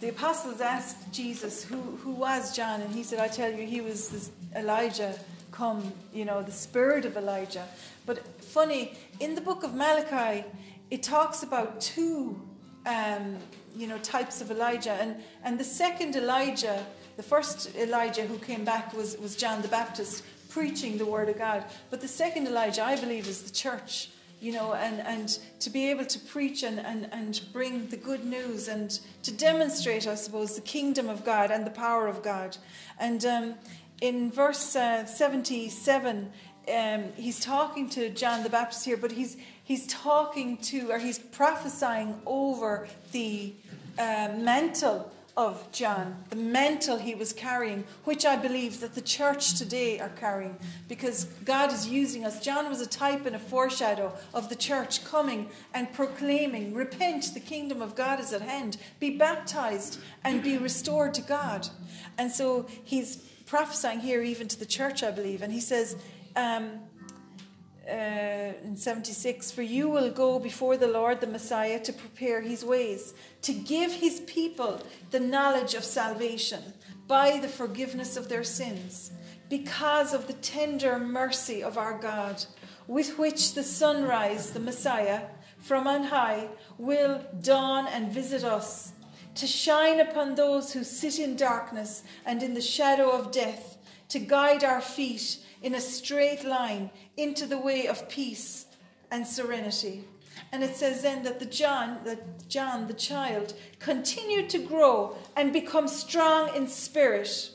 [0.00, 2.80] the apostles asked Jesus, who, who was John?
[2.80, 5.14] And he said, I tell you, he was Elijah
[5.52, 7.68] come, you know, the spirit of Elijah.
[8.06, 10.46] But funny, in the book of Malachi,
[10.90, 12.40] it talks about two,
[12.86, 13.36] um,
[13.76, 14.92] you know, types of Elijah.
[14.92, 16.86] And, and the second Elijah,
[17.18, 20.22] the first Elijah who came back was, was John the Baptist
[20.54, 21.64] preaching the word of God.
[21.90, 24.10] But the second Elijah, I believe, is the church.
[24.40, 28.24] you know, and, and to be able to preach and, and, and bring the good
[28.26, 32.58] news and to demonstrate, I suppose, the kingdom of God and the power of God.
[33.00, 33.54] And um,
[34.02, 36.30] in verse uh, 77,
[36.68, 41.18] um, he's talking to John the Baptist here, but he's, he's talking to, or he's
[41.18, 43.54] prophesying over the
[43.98, 49.58] uh, mantle of John, the mantle he was carrying, which I believe that the church
[49.58, 50.56] today are carrying,
[50.88, 52.40] because God is using us.
[52.40, 57.40] John was a type and a foreshadow of the church coming and proclaiming, Repent, the
[57.40, 58.76] kingdom of God is at hand.
[59.00, 61.66] Be baptized and be restored to God.
[62.16, 63.16] And so he's
[63.46, 65.42] prophesying here even to the church, I believe.
[65.42, 65.96] And he says,
[66.36, 66.80] um,
[67.88, 72.64] uh, in 76 For you will go before the Lord the Messiah to prepare his
[72.64, 74.80] ways, to give his people
[75.10, 76.62] the knowledge of salvation
[77.06, 79.10] by the forgiveness of their sins,
[79.50, 82.44] because of the tender mercy of our God,
[82.86, 85.22] with which the sunrise, the Messiah,
[85.58, 86.48] from on high,
[86.78, 88.92] will dawn and visit us,
[89.34, 93.78] to shine upon those who sit in darkness and in the shadow of death,
[94.08, 98.66] to guide our feet in a straight line into the way of peace
[99.10, 100.04] and serenity.
[100.52, 105.54] And it says then that the John, that John, the child, continued to grow and
[105.54, 107.50] become strong in spirit.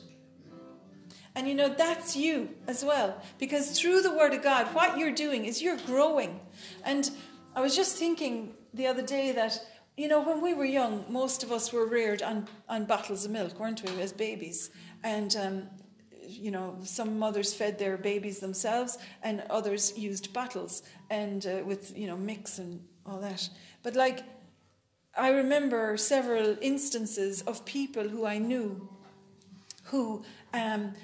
[1.36, 3.22] And you know, that's you as well.
[3.38, 6.40] Because through the Word of God, what you're doing is you're growing.
[6.84, 7.08] And
[7.54, 9.64] I was just thinking the other day that,
[9.96, 13.30] you know, when we were young, most of us were reared on, on bottles of
[13.30, 14.70] milk, weren't we, as babies?
[15.04, 15.62] And um,
[16.30, 21.96] you know, some mothers fed their babies themselves, and others used bottles and uh, with
[21.96, 23.48] you know mix and all that.
[23.82, 24.22] But like,
[25.16, 28.88] I remember several instances of people who I knew,
[29.84, 30.22] who,
[30.54, 30.94] um,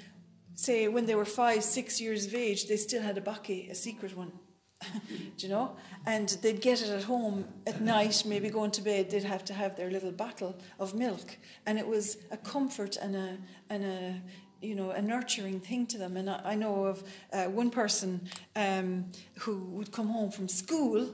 [0.55, 3.75] say, when they were five, six years of age, they still had a bucky, a
[3.75, 4.31] secret one.
[5.37, 5.75] Do you know?
[6.05, 9.53] And they'd get it at home at night, maybe going to bed, they'd have to
[9.53, 11.37] have their little bottle of milk.
[11.65, 13.37] And it was a comfort and a,
[13.69, 14.21] and a
[14.61, 16.17] you know, a nurturing thing to them.
[16.17, 17.03] And I, I know of
[17.33, 19.05] uh, one person um,
[19.39, 21.13] who would come home from school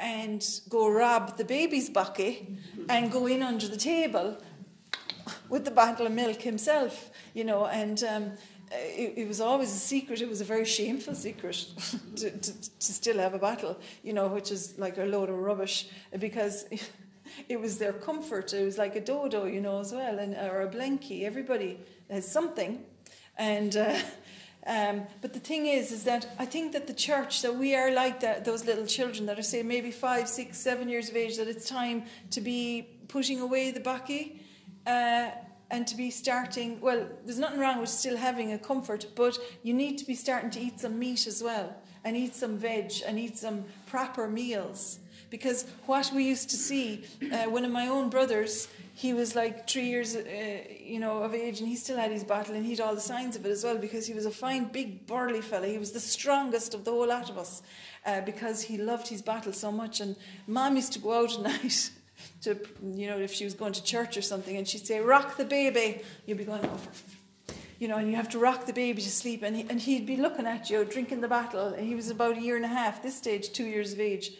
[0.00, 2.42] and go rob the baby's bucket
[2.88, 4.36] and go in under the table
[5.48, 8.32] with the bottle of milk himself, you know, and um,
[8.72, 10.20] it, it, was always a secret.
[10.20, 11.66] It was a very shameful secret
[12.16, 15.38] to, to, to still have a bottle, you know, which is like a load of
[15.38, 16.64] rubbish because
[17.48, 18.52] it was their comfort.
[18.52, 21.24] It was like a dodo, you know, as well, and or a blankie.
[21.24, 21.78] Everybody
[22.10, 22.84] has something,
[23.36, 23.76] and.
[23.76, 23.98] Uh,
[24.64, 27.90] um, but the thing is, is that I think that the church, that we are
[27.90, 31.36] like that, those little children that are, say, maybe five, six, seven years of age,
[31.38, 34.40] that it's time to be putting away the bucky
[34.86, 35.30] uh,
[35.72, 36.80] and to be starting.
[36.80, 40.50] Well, there's nothing wrong with still having a comfort, but you need to be starting
[40.50, 41.74] to eat some meat as well,
[42.04, 45.00] and eat some veg, and eat some proper meals.
[45.32, 49.66] Because what we used to see, uh, one of my own brothers, he was like
[49.66, 50.20] three years, uh,
[50.78, 53.00] you know, of age, and he still had his battle, and he had all the
[53.00, 55.66] signs of it as well, because he was a fine, big, burly fella.
[55.66, 57.62] He was the strongest of the whole lot of us,
[58.04, 60.00] uh, because he loved his battle so much.
[60.00, 61.90] And mom used to go out at night.
[62.42, 62.58] To,
[62.94, 65.46] you know, if she was going to church or something, and she'd say, "Rock the
[65.46, 66.78] baby," you'd be going, "Oh,
[67.78, 69.42] you know, and you have to rock the baby to sleep.
[69.42, 71.68] And, he, and he'd be looking at you, drinking the bottle.
[71.68, 74.32] And he was about a year and a half, this stage, two years of age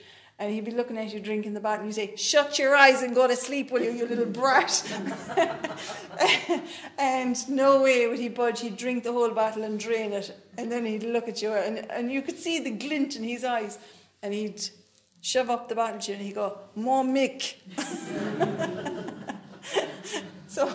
[0.42, 3.02] and he'd be looking at you drinking the bottle, and you say, Shut your eyes
[3.02, 4.84] and go to sleep, will you, you little brat?
[6.98, 8.60] and no way would he budge.
[8.60, 10.36] He'd drink the whole bottle and drain it.
[10.58, 13.44] And then he'd look at you, and, and you could see the glint in his
[13.44, 13.78] eyes.
[14.20, 14.60] And he'd
[15.20, 17.54] shove up the bottle to you, and he'd go, More Mick.
[20.48, 20.74] so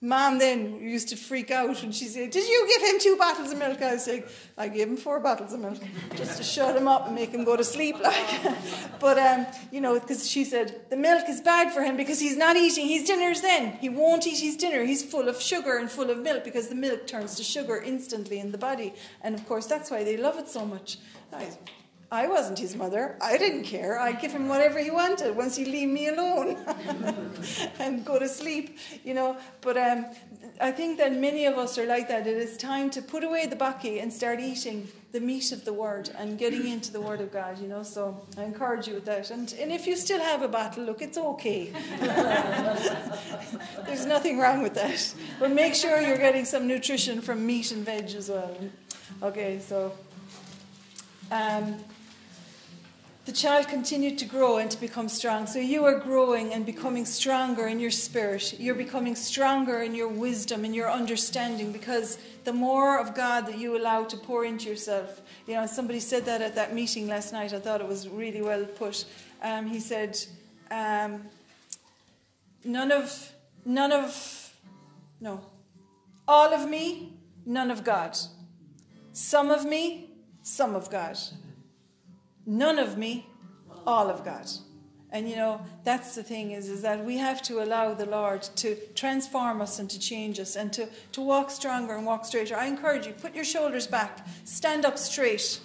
[0.00, 3.50] Mom then used to freak out and she said, Did you give him two bottles
[3.50, 3.82] of milk?
[3.82, 4.22] I was saying,
[4.56, 5.78] I gave him four bottles of milk
[6.14, 7.96] just to shut him up and make him go to sleep.
[8.08, 9.00] Like.
[9.00, 12.36] but, um, you know, because she said, The milk is bad for him because he's
[12.36, 13.72] not eating his dinners then.
[13.80, 14.84] He won't eat his dinner.
[14.84, 18.38] He's full of sugar and full of milk because the milk turns to sugar instantly
[18.38, 18.94] in the body.
[19.22, 20.98] And of course, that's why they love it so much.
[21.32, 21.48] I,
[22.10, 23.18] I wasn't his mother.
[23.20, 24.00] I didn't care.
[24.00, 26.56] I'd give him whatever he wanted once he'd leave me alone
[27.78, 29.36] and go to sleep, you know.
[29.60, 30.06] But um,
[30.58, 32.26] I think that many of us are like that.
[32.26, 35.72] It is time to put away the bucky and start eating the meat of the
[35.74, 37.82] Word and getting into the Word of God, you know.
[37.82, 39.30] So I encourage you with that.
[39.30, 41.74] And, and if you still have a battle, look, it's okay.
[43.84, 45.14] There's nothing wrong with that.
[45.38, 48.56] But make sure you're getting some nutrition from meat and veg as well.
[49.22, 49.92] Okay, so.
[51.30, 51.76] Um,
[53.28, 55.46] the child continued to grow and to become strong.
[55.46, 58.58] So you are growing and becoming stronger in your spirit.
[58.58, 63.58] You're becoming stronger in your wisdom and your understanding because the more of God that
[63.58, 65.20] you allow to pour into yourself.
[65.46, 67.52] You know, somebody said that at that meeting last night.
[67.52, 69.04] I thought it was really well put.
[69.42, 70.18] Um, he said,
[70.70, 71.26] um,
[72.64, 73.30] none of,
[73.66, 74.54] none of,
[75.20, 75.42] no,
[76.26, 77.12] all of me,
[77.44, 78.16] none of God.
[79.12, 81.18] Some of me, some of God
[82.48, 83.26] none of me,
[83.86, 84.48] all of God.
[85.10, 88.42] And you know, that's the thing is, is that we have to allow the Lord
[88.56, 92.56] to transform us and to change us and to, to walk stronger and walk straighter.
[92.56, 95.60] I encourage you, put your shoulders back, stand up straight,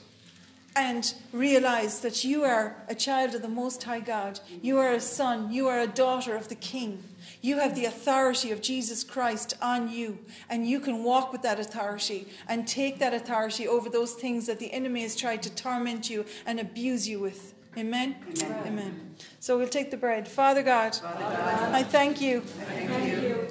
[0.76, 4.40] and realize that you are a child of the Most High God.
[4.62, 7.04] You are a son, you are a daughter of the King.
[7.44, 10.18] You have the authority of Jesus Christ on you,
[10.50, 14.60] and you can walk with that authority and take that authority over those things that
[14.60, 17.54] the enemy has tried to torment you and abuse you with.
[17.78, 18.16] Amen?
[18.42, 18.64] Amen.
[18.66, 19.16] Amen.
[19.42, 20.26] So we'll take the bread.
[20.26, 23.50] Father God, Father God I thank you, Thank you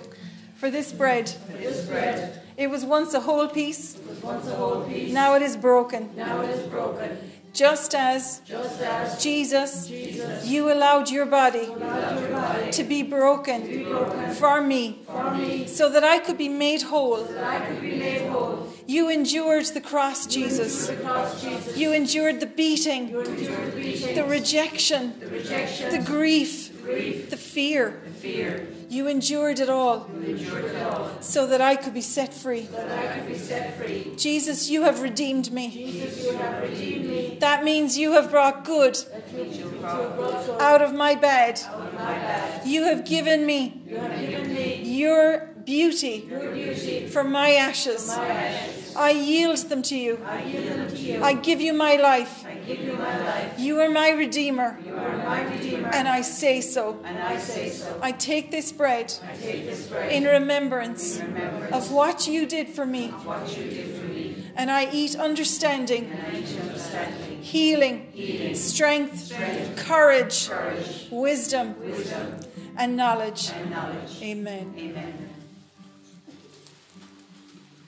[0.55, 1.28] for this bread.
[1.28, 2.40] for this bread.
[2.56, 5.12] It was once a whole piece, It was once a whole piece.
[5.12, 6.09] now it is broken.
[6.16, 7.19] Now it is broken.
[7.53, 13.03] Just as Just as Jesus, Jesus you allowed your body allowed your body to be
[13.03, 17.24] broken for me for me so that I could be made whole.
[17.24, 18.69] that I could be made whole.
[18.87, 20.89] You endured the cross, Jesus.
[20.89, 21.77] The cross, Jesus.
[21.77, 28.03] You endured the beating, endured the the rejection, the rejection, the grief, grief, the fear.
[28.05, 28.66] the fear.
[28.93, 31.09] You endured it all endured it all.
[31.20, 32.62] so that I could be set free.
[32.66, 34.12] That I could be set free.
[34.16, 35.70] Jesus, you have redeemed me.
[35.70, 37.36] Jesus, you have redeemed me.
[37.40, 40.16] That means you have brought good That means you have brought
[40.47, 41.55] good out of my bed.
[41.73, 42.66] of my bed.
[42.66, 48.09] You have given me You have given me your beauty your beauty, for my ashes.
[48.09, 48.94] my ashes.
[48.97, 50.20] I yield them to you.
[50.27, 51.23] I yield them to you.
[51.24, 52.41] I give you my life.
[52.66, 53.59] Give you my life.
[53.59, 55.89] You are my Redeemer, You are my Redeemer.
[55.93, 56.98] and I say so.
[57.05, 57.98] And I say so.
[58.02, 62.68] I take this bread I take this bread in remembrance remembrance of what you did
[62.68, 64.44] for me, what you did for me.
[64.56, 71.74] and I eat understanding, And I each understanding, healing, healing, strength, strength, courage, courage, wisdom,
[71.80, 72.36] wisdom,
[72.76, 73.51] and knowledge.
[73.51, 74.22] and knowledge.
[74.22, 74.74] Amen.
[74.78, 75.28] Amen.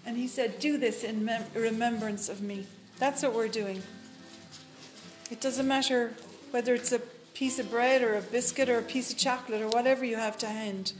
[0.06, 2.66] And he said, Do this in mem- remembrance of me.
[2.98, 3.82] That's what we're doing.
[5.35, 6.12] It doesn't matter
[6.52, 7.01] whether it's a
[7.35, 10.39] piece of bread or a biscuit or a piece of chocolate or whatever you have
[10.39, 10.93] to hand.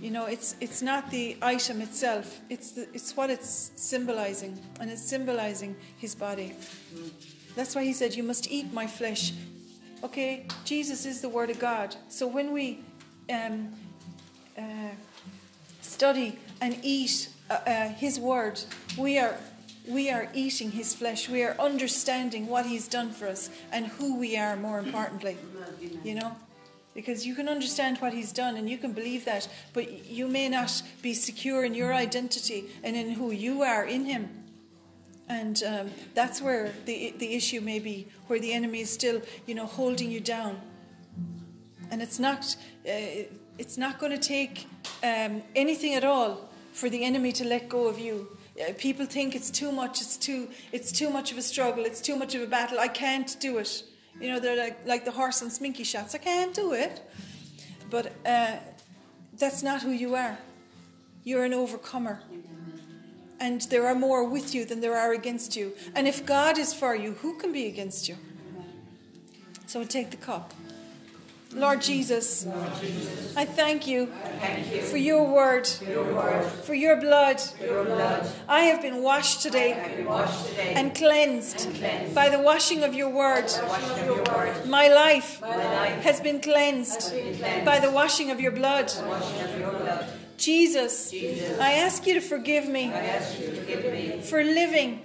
[0.00, 4.88] You know, it's, it's not the item itself, it's, the, it's what it's symbolizing, and
[4.88, 6.54] it's symbolizing his body.
[7.56, 9.32] That's why he said, You must eat my flesh.
[10.04, 11.96] Okay, Jesus is the Word of God.
[12.08, 12.84] So when we
[13.28, 13.74] um,
[14.56, 14.62] uh,
[15.80, 18.60] study and eat uh, uh, His Word,
[18.96, 19.36] we are
[19.86, 21.28] we are eating His flesh.
[21.28, 24.56] We are understanding what He's done for us and who we are.
[24.56, 25.36] More importantly,
[26.04, 26.36] you know,
[26.94, 30.48] because you can understand what He's done and you can believe that, but you may
[30.48, 34.28] not be secure in your identity and in who you are in Him.
[35.28, 39.54] And um, that's where the the issue may be, where the enemy is still, you
[39.54, 40.60] know, holding you down.
[41.90, 42.56] And it's not
[42.88, 43.26] uh,
[43.58, 44.66] it's not going to take
[45.02, 48.35] um, anything at all for the enemy to let go of you.
[48.58, 50.00] Uh, people think it's too much.
[50.00, 51.84] It's too it's too much of a struggle.
[51.84, 52.78] It's too much of a battle.
[52.78, 53.82] I can't do it.
[54.20, 56.14] You know, they're like like the horse and sminky shots.
[56.14, 57.02] I can't do it.
[57.90, 58.56] But uh,
[59.38, 60.38] that's not who you are.
[61.24, 62.20] You're an overcomer.
[63.38, 65.74] And there are more with you than there are against you.
[65.94, 68.16] And if God is for you, who can be against you?
[69.66, 70.54] So take the cup.
[71.52, 72.46] Lord Jesus,
[73.36, 74.08] I thank you
[74.90, 77.40] for your word, for your blood.
[78.48, 79.72] I have been washed today
[80.74, 81.68] and cleansed
[82.14, 83.46] by the washing of your word.
[84.66, 85.40] My life
[86.02, 87.14] has been cleansed
[87.64, 88.92] by the washing of your blood.
[90.36, 91.14] Jesus,
[91.58, 92.92] I ask you to forgive me
[94.22, 95.00] for living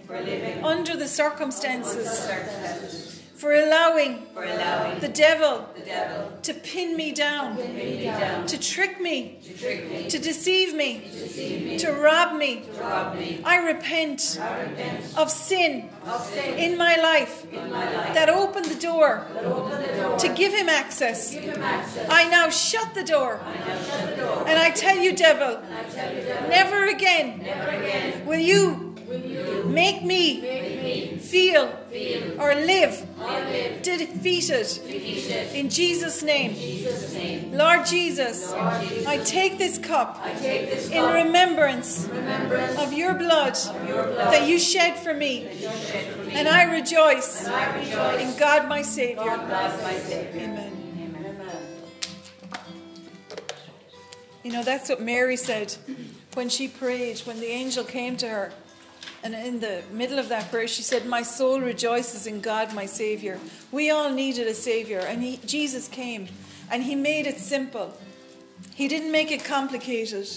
[0.62, 3.11] under the circumstances,
[3.42, 8.46] for allowing for allowing the devil the devil to pin me down, to me down,
[8.46, 12.52] to trick me, to trick me, to deceive me, to deceive me, to rob me.
[12.62, 13.42] to rob me.
[13.44, 18.14] I repent I repent of sin of sin in my life in my life.
[18.14, 21.34] that opened the door That open the door, to give him access.
[21.34, 22.08] give him access.
[22.12, 24.48] I now shut the door I now shut the door.
[24.48, 25.54] and I tell you, devil,
[25.90, 30.70] tell you, devil, never again never again will you will you make me make
[31.32, 31.49] me
[31.91, 33.06] feel, or live,
[33.84, 35.53] defeated.
[35.53, 36.56] In Jesus' name.
[37.53, 42.08] Lord Jesus, I take this cup in remembrance
[42.78, 45.48] of your blood that you shed for me.
[46.32, 49.22] And I rejoice in God my Savior.
[49.22, 50.78] Amen.
[54.44, 55.76] You know, that's what Mary said
[56.34, 58.52] when she prayed, when the angel came to her.
[59.23, 62.88] And in the middle of that prayer, she said, My soul rejoices in God, my
[62.88, 63.39] Savior.
[63.72, 66.27] We all needed a Savior, and he, Jesus came,
[66.72, 67.95] and He made it simple.
[68.73, 70.27] He didn't make it complicated.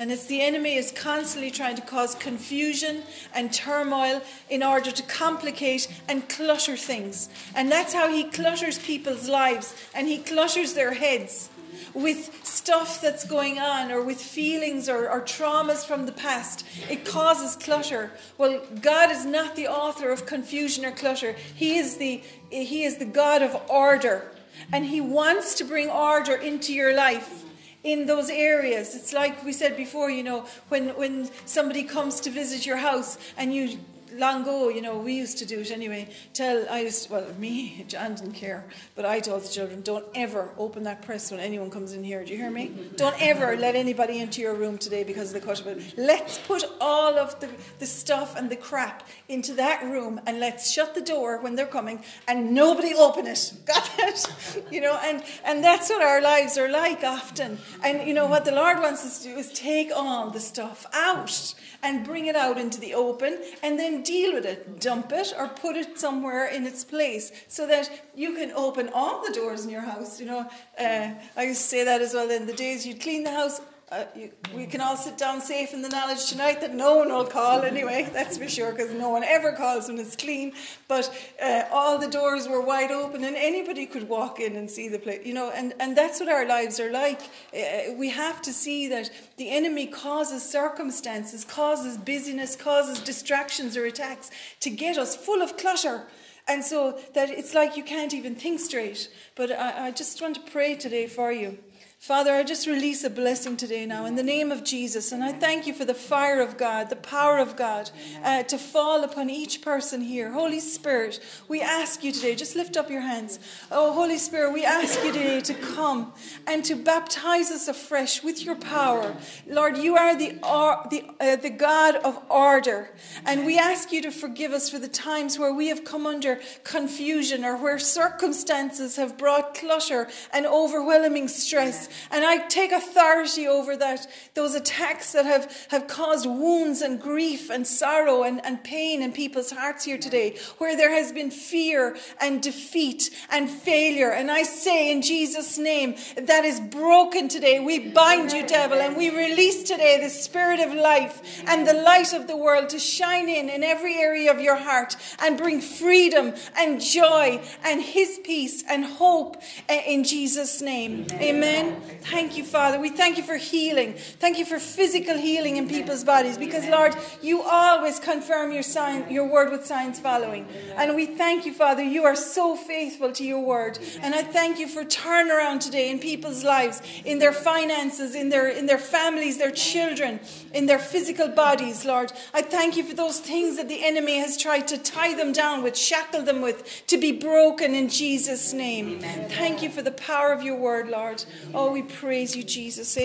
[0.00, 3.02] And it's the enemy is constantly trying to cause confusion
[3.34, 7.28] and turmoil in order to complicate and clutter things.
[7.54, 11.50] And that's how he clutters people's lives and he clutters their heads
[11.94, 16.64] with stuff that's going on or with feelings or, or, traumas from the past.
[16.90, 18.10] It causes clutter.
[18.38, 21.34] Well, God is not the author of confusion or clutter.
[21.54, 24.32] He is the, he is the God of order.
[24.72, 27.44] And He wants to bring order into your life
[27.84, 28.94] in those areas.
[28.94, 33.18] It's like we said before, you know, when, when somebody comes to visit your house
[33.36, 33.78] and you
[34.14, 36.08] long ago, you know, we used to do it anyway.
[36.34, 38.64] Tell, I used, to, well, me, John didn't care,
[38.94, 42.24] but I told the children, don't ever open that press when anyone comes in here.
[42.24, 42.72] Do you hear me?
[42.96, 46.64] Don't ever let anybody into your room today because of the cut of Let's put
[46.80, 47.48] all of the,
[47.78, 51.66] the stuff and the crap into that room and let's shut the door when they're
[51.66, 53.52] coming and nobody open it.
[53.66, 54.64] Got it?
[54.70, 57.58] You know, and, and that's what our lives are like often.
[57.82, 60.86] And, you know, what the Lord wants us to do is take all the stuff
[60.92, 64.80] out and bring it out into the open and then deal with it.
[64.80, 69.24] Dump it or put it somewhere in its place so that you can open all
[69.24, 70.20] the doors in your house.
[70.20, 72.30] You know, uh, I used to say that as well.
[72.30, 73.60] In the days you'd clean the house,
[73.92, 77.10] uh, you, we can all sit down safe in the knowledge tonight that no one
[77.10, 80.54] will call anyway, that's for sure, because no one ever calls when it's clean.
[80.88, 81.12] But
[81.42, 84.98] uh, all the doors were wide open and anybody could walk in and see the
[84.98, 87.20] place, you know, and, and that's what our lives are like.
[87.54, 93.84] Uh, we have to see that the enemy causes circumstances, causes busyness, causes distractions or
[93.84, 96.04] attacks to get us full of clutter.
[96.48, 99.08] And so that it's like you can't even think straight.
[99.36, 101.58] But I, I just want to pray today for you.
[102.02, 105.12] Father, I just release a blessing today now in the name of Jesus.
[105.12, 107.92] And I thank you for the fire of God, the power of God
[108.24, 110.32] uh, to fall upon each person here.
[110.32, 113.38] Holy Spirit, we ask you today, just lift up your hands.
[113.70, 116.12] Oh, Holy Spirit, we ask you today to come
[116.48, 119.14] and to baptize us afresh with your power.
[119.46, 122.90] Lord, you are the, uh, the, uh, the God of order.
[123.26, 126.40] And we ask you to forgive us for the times where we have come under
[126.64, 131.90] confusion or where circumstances have brought clutter and overwhelming stress.
[132.10, 137.50] And I take authority over that, those attacks that have, have caused wounds and grief
[137.50, 141.96] and sorrow and, and pain in people's hearts here today, where there has been fear
[142.20, 144.10] and defeat and failure.
[144.10, 147.60] And I say in Jesus' name, that is broken today.
[147.60, 152.12] We bind you, devil, and we release today the spirit of life and the light
[152.12, 156.34] of the world to shine in in every area of your heart and bring freedom
[156.56, 161.06] and joy and his peace and hope eh, in Jesus' name.
[161.12, 161.81] Amen.
[162.02, 162.80] Thank you, Father.
[162.80, 163.94] We thank you for healing.
[163.94, 169.10] Thank you for physical healing in people's bodies because, Lord, you always confirm your sign,
[169.10, 170.46] your word with signs following.
[170.76, 171.82] And we thank you, Father.
[171.82, 173.78] You are so faithful to your word.
[174.02, 178.48] And I thank you for turnaround today in people's lives, in their finances, in their
[178.48, 180.20] in their families, their children,
[180.52, 182.12] in their physical bodies, Lord.
[182.34, 185.62] I thank you for those things that the enemy has tried to tie them down
[185.62, 189.00] with, shackle them with, to be broken in Jesus' name.
[189.30, 191.24] Thank you for the power of your word, Lord.
[191.54, 192.96] Oh, we praise you, Jesus.